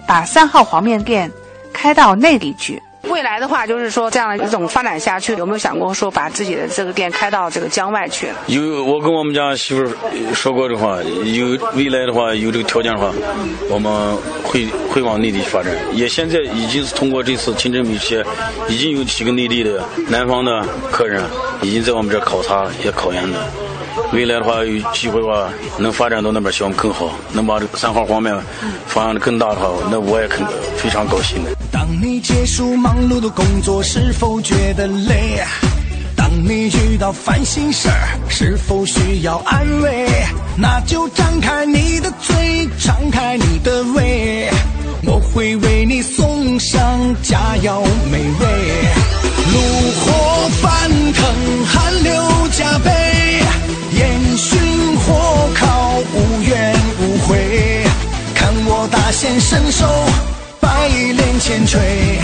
[0.05, 1.31] 把三号黄面店
[1.72, 2.83] 开到内地去。
[3.05, 8.27] 未来的话，就是说这样一种发展下去，有没有想过说把自己的这个店开到这个江外去？
[8.48, 9.87] 有，我跟我们家媳妇
[10.35, 13.11] 说过的话，有未来的话有这个条件的话，
[13.70, 15.72] 我们会会往内地发展。
[15.92, 18.27] 也现在已经是通过这次清真美食，
[18.68, 21.22] 已经有几个内地的南方的客人
[21.62, 23.38] 已经在我们这考察也考研的。
[24.12, 28.37] 未来的话，有机会的话，能发展到那边，希望更好，能把这个三号方面
[28.87, 31.50] 发扬的更大的话，那我也肯非常高兴的。
[31.70, 35.40] 当你结束忙碌的工作，是否觉得累？
[36.14, 40.07] 当你遇到烦心事儿，是否需要安慰？
[40.57, 44.50] 那就张开你的嘴，敞开你的胃，
[45.05, 46.81] 我会为你送上
[47.22, 48.46] 佳肴美味。
[49.52, 49.59] 炉
[50.00, 52.12] 火翻腾，汗流
[52.52, 53.12] 浃背。
[53.94, 57.85] 烟熏火烤，无怨无悔。
[58.35, 59.87] 看我大显身手，
[60.61, 62.18] 百炼千锤。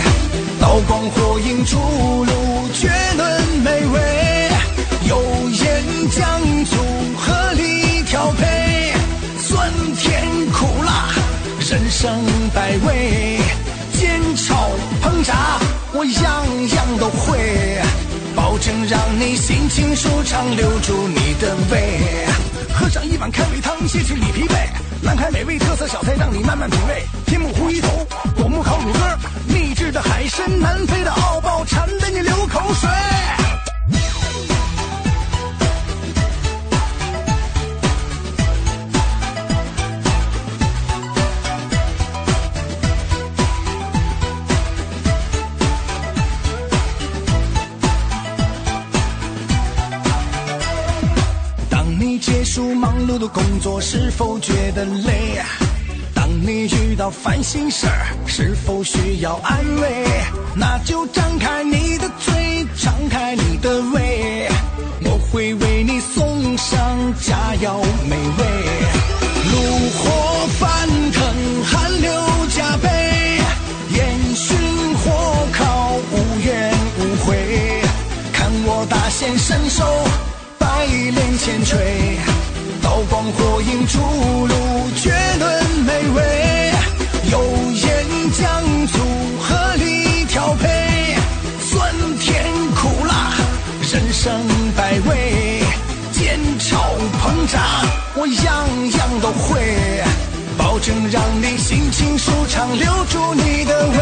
[0.61, 1.79] 刀光火影出
[2.25, 4.51] 炉，绝伦美味。
[5.07, 6.77] 油盐酱醋
[7.17, 8.93] 合理调配，
[9.39, 11.11] 酸甜苦辣，
[11.61, 13.39] 人生百味。
[13.93, 14.71] 煎炒
[15.03, 15.59] 烹炸，
[15.93, 17.81] 我样样都会。
[18.61, 22.27] 正让你心情舒畅，留住你的胃。
[22.75, 24.55] 喝上一碗开胃汤，卸去你疲惫。
[25.01, 27.05] 南开美味特色小菜，让你慢慢品味。
[27.27, 28.99] 天目湖鱼头，果木烤乳鸽，
[29.47, 32.89] 秘制的海参，南非的澳鲍，馋得你流口水。
[54.41, 55.41] 觉得累？
[56.15, 60.05] 当你遇到烦心事儿，是否需要安慰？
[60.55, 64.49] 那就张开你的嘴，敞开你的胃，
[65.05, 66.75] 我会为你送上
[67.21, 68.45] 佳肴美味。
[69.51, 72.11] 炉火翻腾，汗流
[72.51, 73.41] 浃背，
[73.95, 74.57] 烟熏
[74.97, 77.83] 火烤，无怨无悔。
[78.33, 79.85] 看我大显身手，
[80.59, 82.08] 百炼千锤，
[83.05, 83.99] 光火影出
[84.47, 84.55] 炉，
[84.97, 86.73] 绝伦美味。
[87.31, 87.41] 油
[87.75, 88.99] 盐酱醋
[89.41, 91.17] 合理调配，
[91.61, 93.35] 酸甜苦辣，
[93.93, 94.41] 人生
[94.77, 95.63] 百味。
[96.13, 97.61] 煎炒烹炸，
[98.17, 100.03] 我样样都会，
[100.57, 103.97] 保证让你心情舒畅，留住你的胃。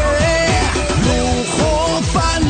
[1.04, 1.08] 炉
[1.52, 2.42] 火翻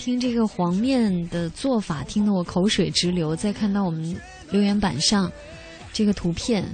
[0.00, 3.36] 听这个黄面的做法，听得我口水直流。
[3.36, 4.16] 再看到我们
[4.50, 5.30] 留言板上
[5.92, 6.64] 这个图片，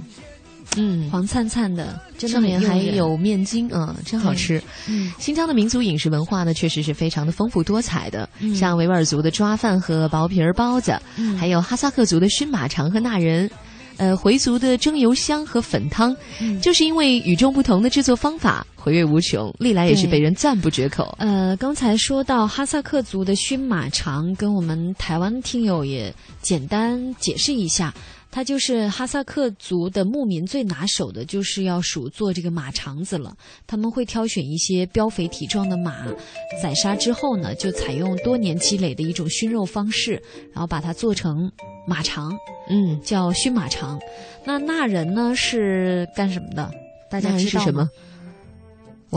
[0.77, 4.63] 嗯，黄灿灿的，真的上面还有面筋啊、真好吃。
[4.87, 13.51] 嗯，新疆的民族饮食文化呢，确实是非常的丰富多彩的，嗯像维吾尔族的抓饭和薄皮儿包子，嗯还有哈萨克族的熏马肠和纳人。
[13.97, 21.15] 呃，回族的蒸油香和粉汤，嗯就是因为与众不同的制作方法，回味无穷，历来也是被人赞不绝口。
[21.19, 27.93] 呃，刚才说到哈萨克族的熏马肠，跟我们台湾听友也简单解释一下，
[28.37, 33.35] 它就是哈萨克族的牧民最拿手的，就是要数做这个马肠子了。
[33.65, 36.05] 他们会挑选一些膘肥体壮的马，
[36.61, 40.21] 宰杀之后呢，就采用多年积累的一种熏肉方式，
[40.53, 41.51] 然后把它做成
[41.87, 42.31] 马肠，
[42.69, 43.99] 嗯，叫熏马肠。
[44.45, 46.71] 那那人呢是干什么的？
[47.09, 47.89] 大家知道吗是什么？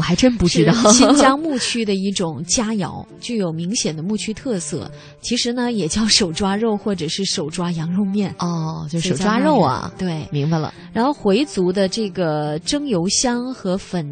[0.00, 0.72] 我还真不知道。
[0.90, 4.90] 新疆 牧区的一种佳肴，具有明显的牧区特色。
[5.20, 8.34] 其实呢，也叫手抓肉或者是手抓羊肉面。
[8.38, 9.92] 哦，就所以手抓肉啊。
[9.98, 10.72] 对，明白了。
[10.90, 14.10] 然后回族的这个蒸油香和粉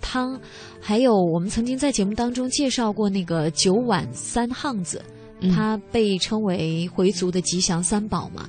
[0.00, 0.40] 汤，
[0.80, 5.04] 还有我们曾经在节目当中介绍过那个九碗三巷子，
[5.40, 8.48] 嗯它被称为回族的吉祥三宝嘛。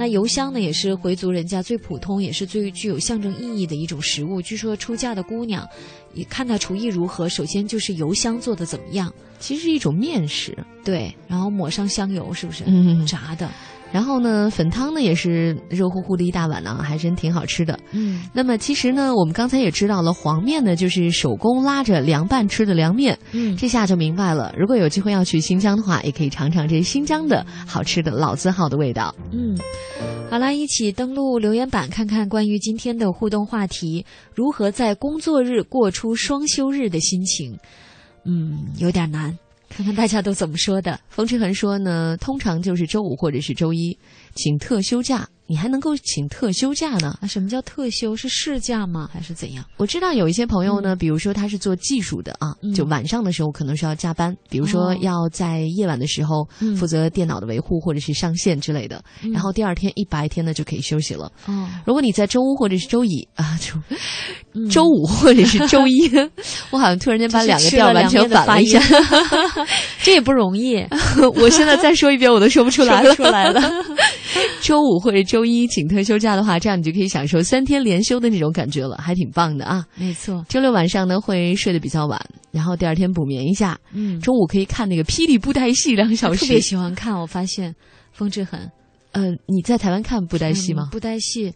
[0.00, 4.40] 那油香呢，也是回族人家最普通，也是最具有象征意义的一种食物。
[4.40, 5.68] 据说出嫁的姑娘，
[6.14, 12.62] 也看她厨艺如何，首先就是油香做的怎么样，其实是一种面食，对，然后抹上香油，是不是？
[12.66, 13.48] 嗯炸的。
[13.92, 17.76] 然后呢，粉汤呢也是热乎乎的一大碗呢，还真挺好吃的。
[17.90, 23.18] 嗯，那么其实呢，我们刚才也知道了，黄面呢就是手工拉着凉拌吃的凉面。
[23.32, 24.54] 嗯这下就明白了。
[24.56, 29.12] 如果有机会要去新疆的话，也可以尝尝这新疆的好吃的老字号的味道。
[29.32, 29.58] 嗯，
[30.30, 37.58] 好啦，一起登录留言板看看关于今天的互动话题：如何在工作日过出双休日的心情？
[38.24, 39.36] 嗯，有点难，
[39.68, 40.98] 看看大家都怎么说的。
[41.08, 43.96] 冯志恒说呢，通常就是周五或者是周一
[44.34, 47.16] 请特休假，你还能够请特休假呢？
[47.20, 48.14] 啊，什么叫特休？
[48.14, 49.08] 是事假吗？
[49.12, 49.64] 还是怎样？
[49.76, 61.30] 我知道有一些朋友呢，比如说他是做技术的啊，嗯就晚上的时候可能是要加班，比如说哦要在夜晚的时候嗯负责电脑的维护或者是上线之类的，嗯然后第二天一白天呢就可以休息了。
[61.46, 63.74] 哦，如果你在周五或者是周一啊，就、
[64.54, 66.10] 嗯周五或者是周一，
[66.70, 68.80] 我好像突然间把两个调完全反了一下，
[70.02, 70.76] 这也不容易。
[71.36, 73.14] 我现在再说一遍我都说不出来了。
[73.14, 73.60] 说不出来了
[74.60, 79.84] 周五或者周一请特休假的话，这样你就可以享受三天连休的那种感觉了，还挺棒的啊。
[79.96, 83.78] 没错，周六晚上呢会睡得比较晚，然后第二天补眠一下。
[83.92, 87.18] 嗯，中午可以看那个霹雳布袋戏两个小时，特别喜欢看。
[87.18, 87.74] 我发现
[88.12, 88.70] 风之痕，
[89.12, 90.88] 呃，你在台湾看布袋戏吗？
[90.90, 91.52] 嗯布袋戏。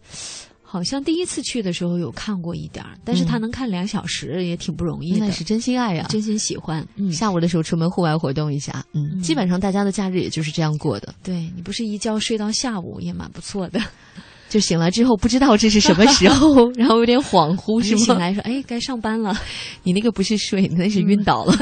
[0.75, 5.25] 好像第一次去的时候有看过一点儿，但是他能看两小时也挺不容易的。
[5.25, 6.85] 那是真心爱呀、真心喜欢。
[6.97, 11.15] 嗯，下午的时候出门户外活动一下，嗯，嗯基本上大家的假日也就是这样过的。
[11.23, 13.79] 对你不是一觉睡到下午也蛮不错的，
[14.49, 18.01] 就醒来之后不知道这是什么时候， 然后有点恍惚，是吗？
[18.03, 19.33] 醒来说：“哎，该上班了。
[19.83, 21.55] ”你那个不是睡，那是晕倒了。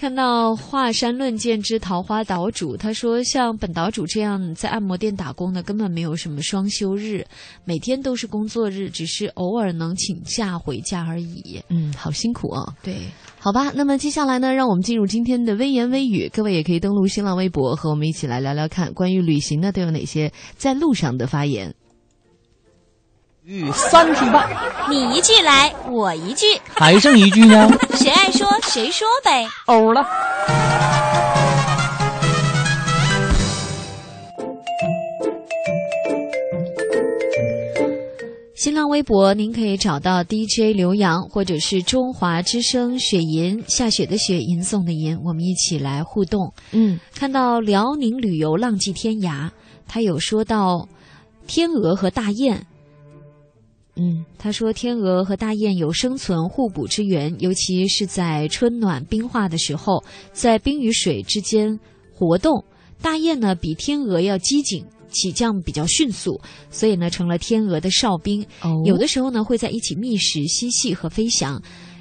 [0.00, 7.22] 看到华山论剑之桃花岛主，他说像本岛主这样在按摩店打工的，根本没有什么双休日，
[7.66, 11.62] 每天都是工作日，只是偶尔能请假回家而已。
[11.68, 12.74] 嗯，好辛苦啊。
[12.82, 12.94] 对，
[13.38, 16.30] 好吧，那么接下来呢，让我们进入今天的微言微语。
[16.32, 21.74] 各位也可以登录新浪微博，和我们一起来聊聊看，关于旅行呢都有哪些在路上的发言。
[23.50, 24.48] 语三句半，
[24.88, 27.68] 你一句来，我一句，还剩一句呢。
[27.98, 29.44] 谁爱说谁说呗。
[29.66, 30.06] 欧了。
[38.54, 46.54] 新浪微博您可以找到 DJ 刘洋，或者是中华之声雪银下雪的雪银送的银，我们一起来互动。
[46.70, 49.50] 嗯，看到辽宁旅游浪迹天涯，
[49.88, 50.86] 他有说到
[51.48, 52.64] 天鹅和大雁。
[53.96, 61.78] 嗯，他说天鹅和大雁有生存互补之缘，尤其是在春暖冰化的时候，在冰与水之间
[62.12, 62.64] 活动。
[63.02, 64.84] 大雁呢比天鹅要机警。
[65.12, 68.46] 起降比较迅速，所以呢成了天鹅的哨兵。
[68.62, 71.60] 哦、有的时候呢会在一起觅食、嬉戏和飞翔。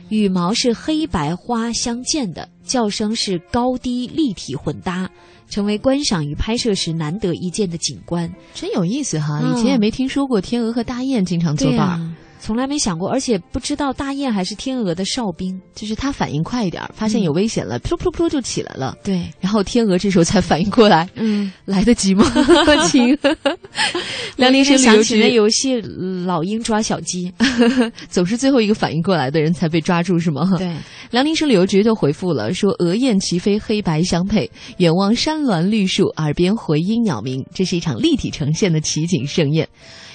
[0.10, 5.10] 羽毛是黑白花相间的，叫声是高低立体混搭，
[5.50, 8.32] 成为观赏与拍摄时难得一见的景观。
[8.54, 9.42] 真有意思哈！
[9.42, 11.80] 以前也没听说过天鹅和大雁经常作伴。
[11.80, 18.96] 啊从来没想过，而且不知道大雁还是天鹅的哨兵，就是它反应快一点，发现有危险了，噗噗噗就起来了。
[19.04, 22.26] 对，然后天鹅这时候才反应过来，嗯，来得及吗？
[22.88, 23.18] 亲，
[24.38, 25.82] 辽宁省旅游局的游戏
[26.26, 27.32] 《老鹰抓小鸡》，
[28.10, 30.50] 总是最后一个反应过来的人才被抓住，是吗？
[30.58, 30.74] 对，
[31.12, 39.68] 辽宁省旅游局就回复了说：“鹅雁齐飞，黑白相配，远望山峦绿树，耳边回音鸟鸣，这是一场立体呈现的奇景盛宴。”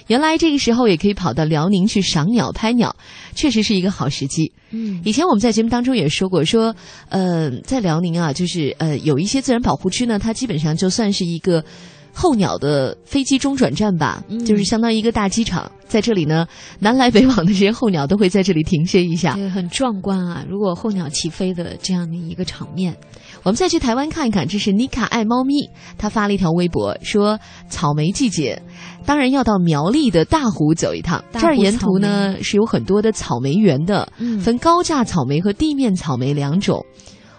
[0.06, 2.94] 原来这个时候也可以跑到辽宁去赏鸟拍鸟，
[3.34, 4.52] 确实是一个好时机。
[4.70, 6.74] 嗯，以前我们在节目当中也说过，说
[7.08, 11.64] 呃，在辽宁啊，就是呃有一些自然保护区呢，它基本上就算是一个
[12.12, 16.46] 候鸟的飞机中转站吧，嗯、就是相当于一个大机场，在这里呢，
[16.80, 20.44] 南来北往的这些候鸟都会在这里停歇一下，对，很壮观啊！
[20.48, 22.94] 如果候鸟齐飞的这样的一个场面。
[23.42, 27.38] 我们再去台湾看一看，这是妮卡爱猫咪，她发了一条微博说
[27.68, 28.62] ：“草莓季节，
[29.06, 31.22] 当然要到苗栗的大湖走一趟。
[31.32, 36.84] 这儿沿途呢是有很多的草莓园的，嗯、分高价草莓和地面草莓两种。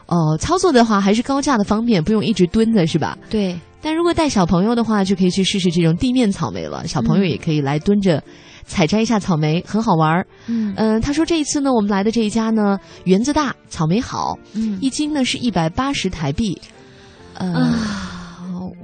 [0.08, 3.18] 哦，操作的话还是高价的方便，不用一直蹲着是吧？
[3.30, 3.60] 对。
[3.82, 6.88] 但如果带小朋友的话，就可以去试试这种地面草莓了。
[6.88, 8.24] 小朋友也可以来蹲着。”
[8.68, 16.60] 采摘一下草莓很好玩儿，嗯嗯、呃，他说这一次呢，我们来的这一家呢，园子大，草莓好，嗯，一斤呢是一百八十台币，
[17.36, 17.72] 呃，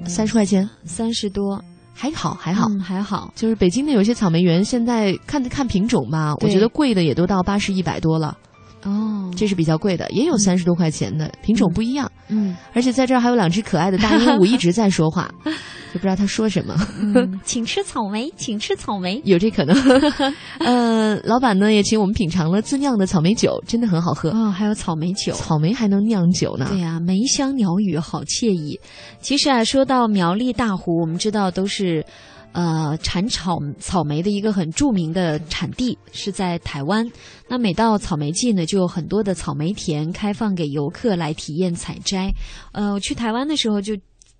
[0.05, 1.59] 三十、啊、块钱，三十多，
[2.01, 8.35] 还好还好、嗯、还好，就是北京的有些草莓园，现在看看品种吧，我觉得贵的也都到八十一百多了。
[8.83, 12.11] 哦，这是比较贵的，也有三十多块钱的，品种不一样。
[12.29, 15.29] 嗯，而且在这儿还有两只可爱的大鹦鹉一直在说话，
[15.93, 16.75] 就不知道它说什么。
[16.99, 19.75] 嗯、请吃草莓， 请吃草莓，有这可能。
[20.59, 26.65] 呃，老板呢也请我们品尝了自酿的草莓酒，真的很好喝哦，还有草莓酒，草莓还能酿酒呢。
[26.69, 28.79] 对呀、啊，梅香鸟语，好惬意。
[29.19, 32.05] 其实啊，说到苗栗大湖，我们知道都是。
[32.53, 37.09] 呃，产草草莓的一个很著名的产地是在台湾。
[37.47, 42.29] 那每到草莓季呢，就有很多的草莓田开放给游客来体验采摘。
[42.73, 43.95] 呃，我去台湾的时候就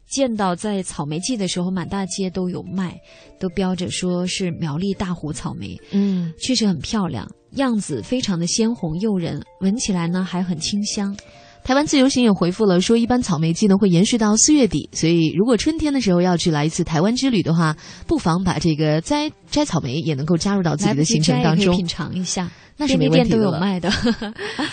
[0.10, 3.00] 见到，在草莓季的时候，满大街都有卖，
[3.40, 5.80] 都标着说是苗栗大湖草莓。
[5.92, 11.16] 嗯，确实很漂亮，样子非常的鲜红诱人，闻起来呢还很清香。
[11.64, 17.76] 台湾自由行也回复了说，一般草莓季呢会延续到四月底，所以如果春天的时候要去来一次台湾之旅的话，
[18.08, 22.50] 不妨把这个摘摘草莓也能够加入到自己的行程当中，品尝一下。
[22.78, 23.92] 那是没问题的，都有卖的。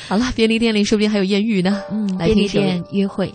[0.09, 1.83] 好了，便利店里说不定还有艳遇呢。
[1.91, 3.33] 嗯，来便利店约会。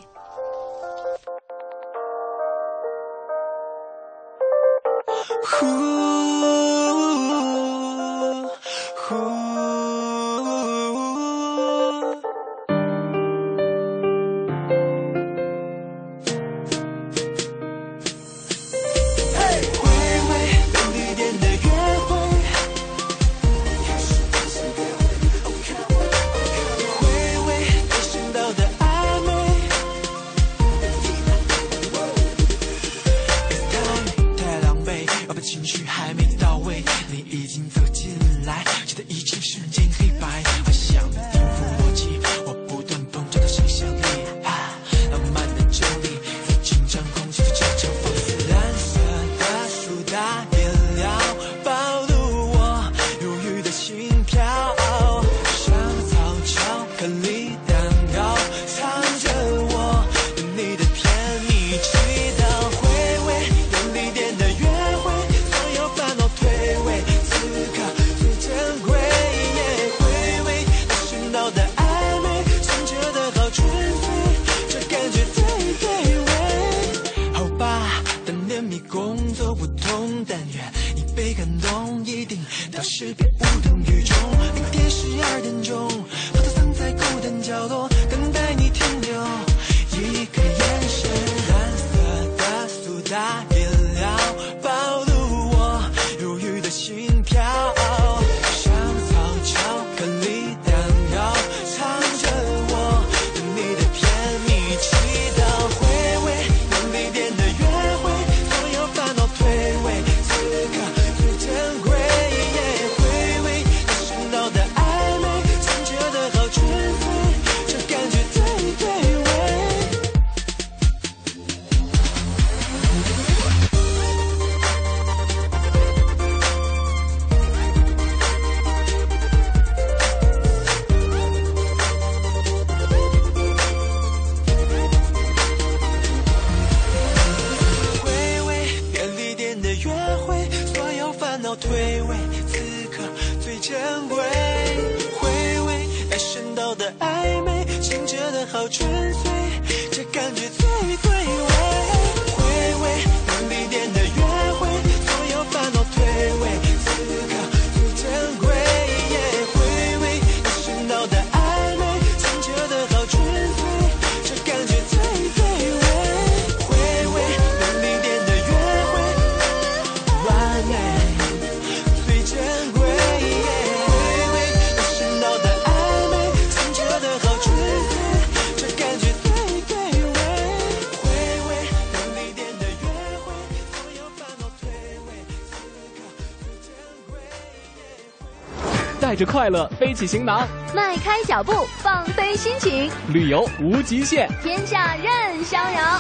[189.04, 194.30] 带着快乐背起行囊，迈开脚步，放飞心情，旅游无极限。
[194.42, 196.00] 天下任逍遥。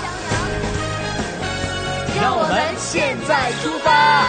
[2.21, 4.23] 让我们现在出发。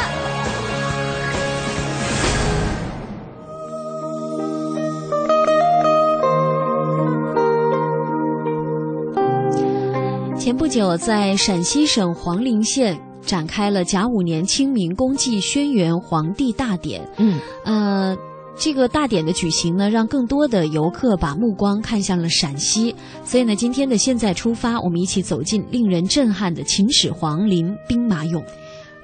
[10.36, 17.08] 前不久，在陕西省黄陵县展开了甲午年清明公祭轩辕黄帝大典。
[17.18, 18.16] 嗯，呃，
[18.56, 22.94] 这个大典的举行呢，让更多的游客把目光看向了陕西。
[23.24, 28.42] 所以呢，今天的现在出发，我们一起走进令人震撼的秦始皇陵兵马俑。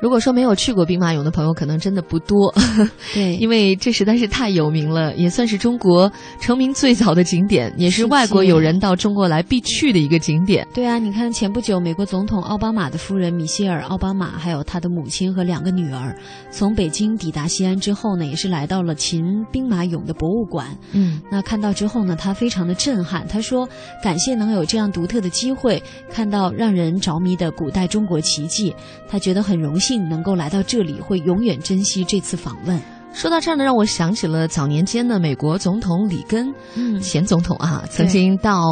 [0.00, 2.52] 如果说没有去过兵马俑的朋友，可能真的不多。
[3.12, 10.66] 对，因为这实在是太有名了，也算是中国成名最早的景点，也是外国友人到中国来必去的一个景点。
[10.72, 16.16] 对啊，你看前不久，美国总统奥巴马的夫人米歇尔·奥巴马，还有他的母亲和两个女儿，
[16.50, 19.22] 从北京抵达西安之后呢，也是来到了秦
[19.52, 20.66] 兵马俑的博物馆。
[20.92, 23.26] 嗯，那看到之后呢，他非常的震撼。
[23.28, 23.68] 他说
[24.02, 28.74] ：“感谢能有这样独特的机会，看到让人着迷的古代中国奇迹。
[29.08, 32.80] 他觉得很荣幸能够来到这里，会永远珍惜这次访问。”
[33.12, 38.64] 说到这儿呢，让我想起了早年间的美国总统里根，嗯，前总统啊，曾经到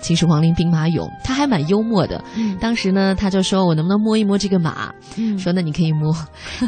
[0.00, 2.22] 秦始皇陵兵马俑，他还蛮幽默的。
[2.36, 4.90] 嗯，当时呢，他就说我能不能摸一摸这个马？
[5.16, 6.14] 嗯，说那你可以摸。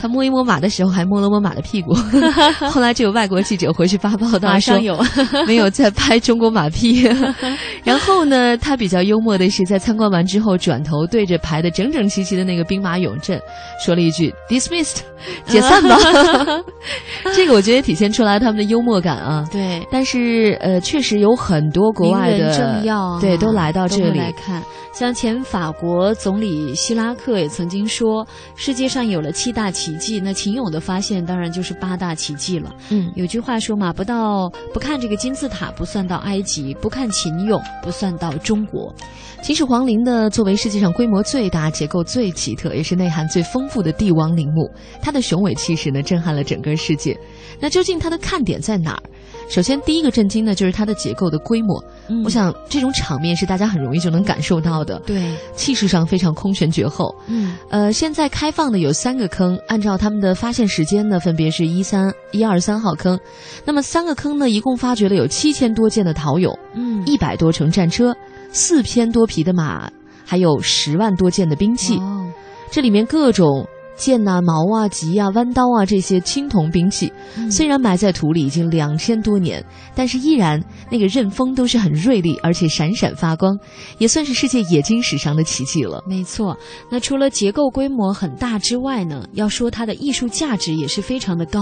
[0.03, 1.95] 他摸一摸马的时候，还摸了摸马的屁股。
[2.71, 4.99] 后来就有外国记者回去发报道说，有
[5.47, 7.09] 没有在拍中国马屁。
[7.85, 13.41] 然后呢，他比较幽默的是，在参观完之后，转头对着排的整整齐齐的那个兵马俑阵，
[13.83, 14.99] 说了一句 “dismissed”，
[15.47, 15.97] 解散吧。
[17.35, 19.47] 这个我觉得体现出来他们的幽默感啊。
[19.51, 24.63] 对，但是呃，确实有很多国外的政要、啊、对都来到这里来看。
[24.93, 28.25] 像前法国总理希拉克也曾经说，
[28.55, 32.73] 世界上有了七大奇迹，那秦俑的发现当然就是八大奇迹了。
[32.91, 38.95] 嗯，有句话说嘛，不到不看这个金字塔不算到埃及，不看秦俑不算到中国。
[39.43, 44.71] 秦始皇陵呢，作为世界上规模最大、结构最奇特，也是内涵最丰富的帝王陵墓，
[45.03, 47.19] 它的雄伟气势呢，震撼了整个世界。
[47.61, 49.03] 那究竟它的看点在哪儿？
[49.49, 51.83] 首先，第一个震惊呢，就是它的结构的规模。
[52.09, 54.99] 嗯、我想，这种场面是大家很容易就能感受到的。
[55.01, 57.15] 对，气势上非常空前绝后。
[57.27, 63.19] 嗯，呃，现在开放的有三个坑，按照他们的发现时间呢，分别是一三一二三号坑。
[63.67, 68.17] 那么三个坑呢，一共发掘了有七千多件的陶俑，嗯，一百多乘战车，
[68.51, 69.91] 四千多匹的马，
[70.25, 71.97] 还有十万多件的兵器。
[71.99, 72.27] 哦，
[72.71, 73.67] 这里面各种。
[73.97, 79.65] 剑呐、啊、矛啊、戟啊、弯刀啊，这些青铜兵器，嗯、虽然埋在土里已经两千多年，
[79.95, 83.57] 但是依然那个刃锋都是很锐利，而且闪闪发光，
[83.99, 86.03] 也算是世界冶金史上的奇迹了。
[86.07, 86.57] 没错，
[86.91, 91.61] 那除了结构规模很大之外呢，要说它的艺术价值也是非常的高。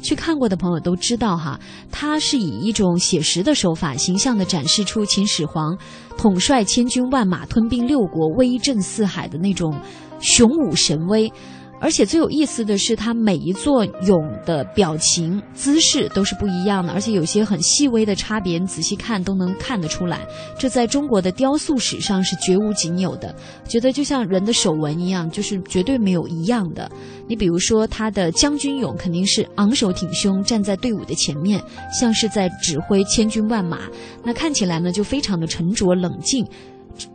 [0.00, 1.60] 去看过的朋友都知道哈，
[1.90, 5.76] 它是以一种写实的手法，形象的展示出秦始皇
[6.16, 9.78] 统帅千军万马、吞并六国、威震四海的那种
[10.18, 11.30] 雄武神威。
[11.80, 20.26] 而且最有意思的是，它每一座俑的表情、姿势都是不一样的，而且有些很细微的差别，你仔细看都能看得出来。
[20.58, 23.34] 这在中国的雕塑史上是绝无仅有的，
[23.68, 26.90] 觉得就像人的手纹一样，就是绝对没有一样的。
[27.28, 31.62] 你比如说，他的将军俑肯定是昂首挺胸站在队伍的前面，
[32.00, 33.80] 像是在指挥千军万马，
[34.24, 36.46] 那看起来呢就非常的沉着冷静。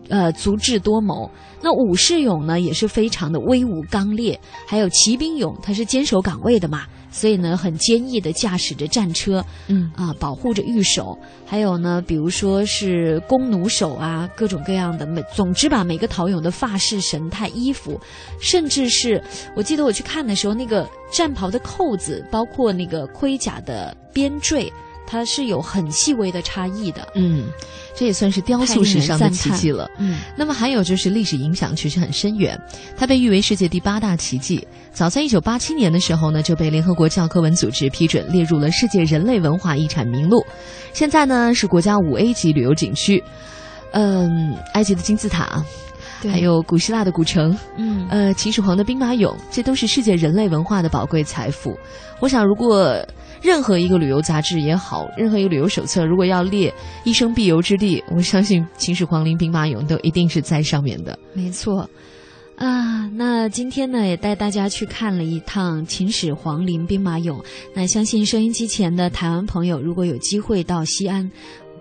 [0.09, 1.29] 呃，足智多谋。
[1.61, 4.39] 那武士俑呢，也是非常的威武刚烈。
[4.65, 11.17] 还有骑兵俑，它是坚守岗位的嘛，所以呢，很坚毅的驾驶着战车，嗯啊，保护着御守。
[11.45, 15.05] 还有呢，比如说是弓弩手啊，各种各样的。
[15.05, 17.99] 每总之吧，每个陶俑的发饰、神态、衣服，
[18.39, 19.21] 甚至是
[19.55, 24.71] 我记得我去看的时候，那个战袍的扣子，包括那个盔甲的边缀。
[25.11, 27.11] 它是有很细微的差异的。
[27.15, 27.47] 嗯，
[27.99, 29.91] 这也算是雕塑史上的奇迹了。
[29.97, 32.57] 嗯，那么还有就是历史影响确实很深远，
[32.95, 34.65] 它被誉为世界第八大奇迹。
[34.93, 40.41] 早在一九八七年的时候呢，就被联合国教科文组织批准列入了世界人类文化遗产名录。
[40.93, 43.21] 现在呢是国家五 A 级旅游景区。
[43.91, 45.61] 嗯，埃及的金字塔。
[46.29, 51.77] 还有古希腊的古城，嗯，呃，秦始皇的兵马俑，这都是世界人类文化的宝贵财富。
[52.19, 52.97] 我想，如果
[53.41, 56.73] 任何一个旅游杂志也好，任何一个旅游手册，如果要列
[57.03, 61.17] 一生必游之地，我相信秦始皇陵兵马俑都一定是在上面的。
[61.33, 61.89] 没错，
[62.57, 67.41] 啊，那今天呢，也带大家去看了一趟秦始皇陵兵马俑。
[67.73, 71.31] 那相信收音机前的台湾朋友，如果有机会到西安，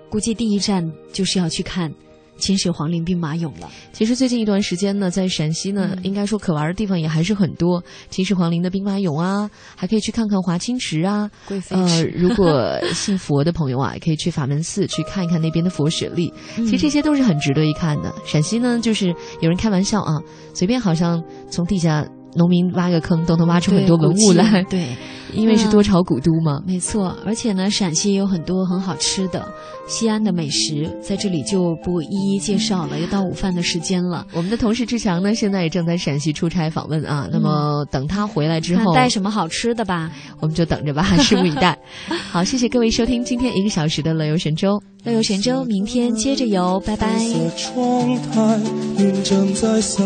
[0.09, 1.92] 估计第一站就是要去看。
[2.39, 3.70] 秦始皇陵兵马俑了。
[3.93, 7.82] 其实最近一段时间呢，在陕西呢，嗯、应该说可玩的地方也还是很多。
[8.09, 11.30] 秦始皇陵的兵马俑啊，还可以去看看华清池啊。
[11.47, 16.32] 贵妃呃，如果信佛的朋友啊，也可以去法门寺去看一看那边的佛舍利。
[16.57, 18.14] 嗯、其实这些都是很值得一看的。
[18.24, 19.09] 陕西呢，就是
[19.41, 20.20] 有人开玩笑啊，
[20.55, 22.09] 随便好像从地下。
[22.35, 24.87] 农民挖个坑都能挖出很多文物来，对，
[25.35, 26.61] 因为是多朝古都嘛。
[26.66, 29.47] 没错，而且呢，陕西也有很多很好吃的
[29.89, 33.01] 西安的美食，在这里就不一一介绍了。
[33.01, 37.29] 又到午饭的时间了，我们的同事志强呢，现在也正在陕西出差访问啊。
[37.33, 40.11] 那么等他回来之后，带什么好吃的吧？
[40.41, 41.79] 我们就等着吧， 拭目以待。
[42.31, 47.18] 好，谢谢各位收听今天一个小时的乐游神州，乐游神州，明天接着游，拜拜。
[47.57, 48.61] 窗台，
[48.99, 50.05] 云正在散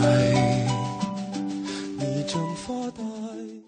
[0.00, 0.63] 开。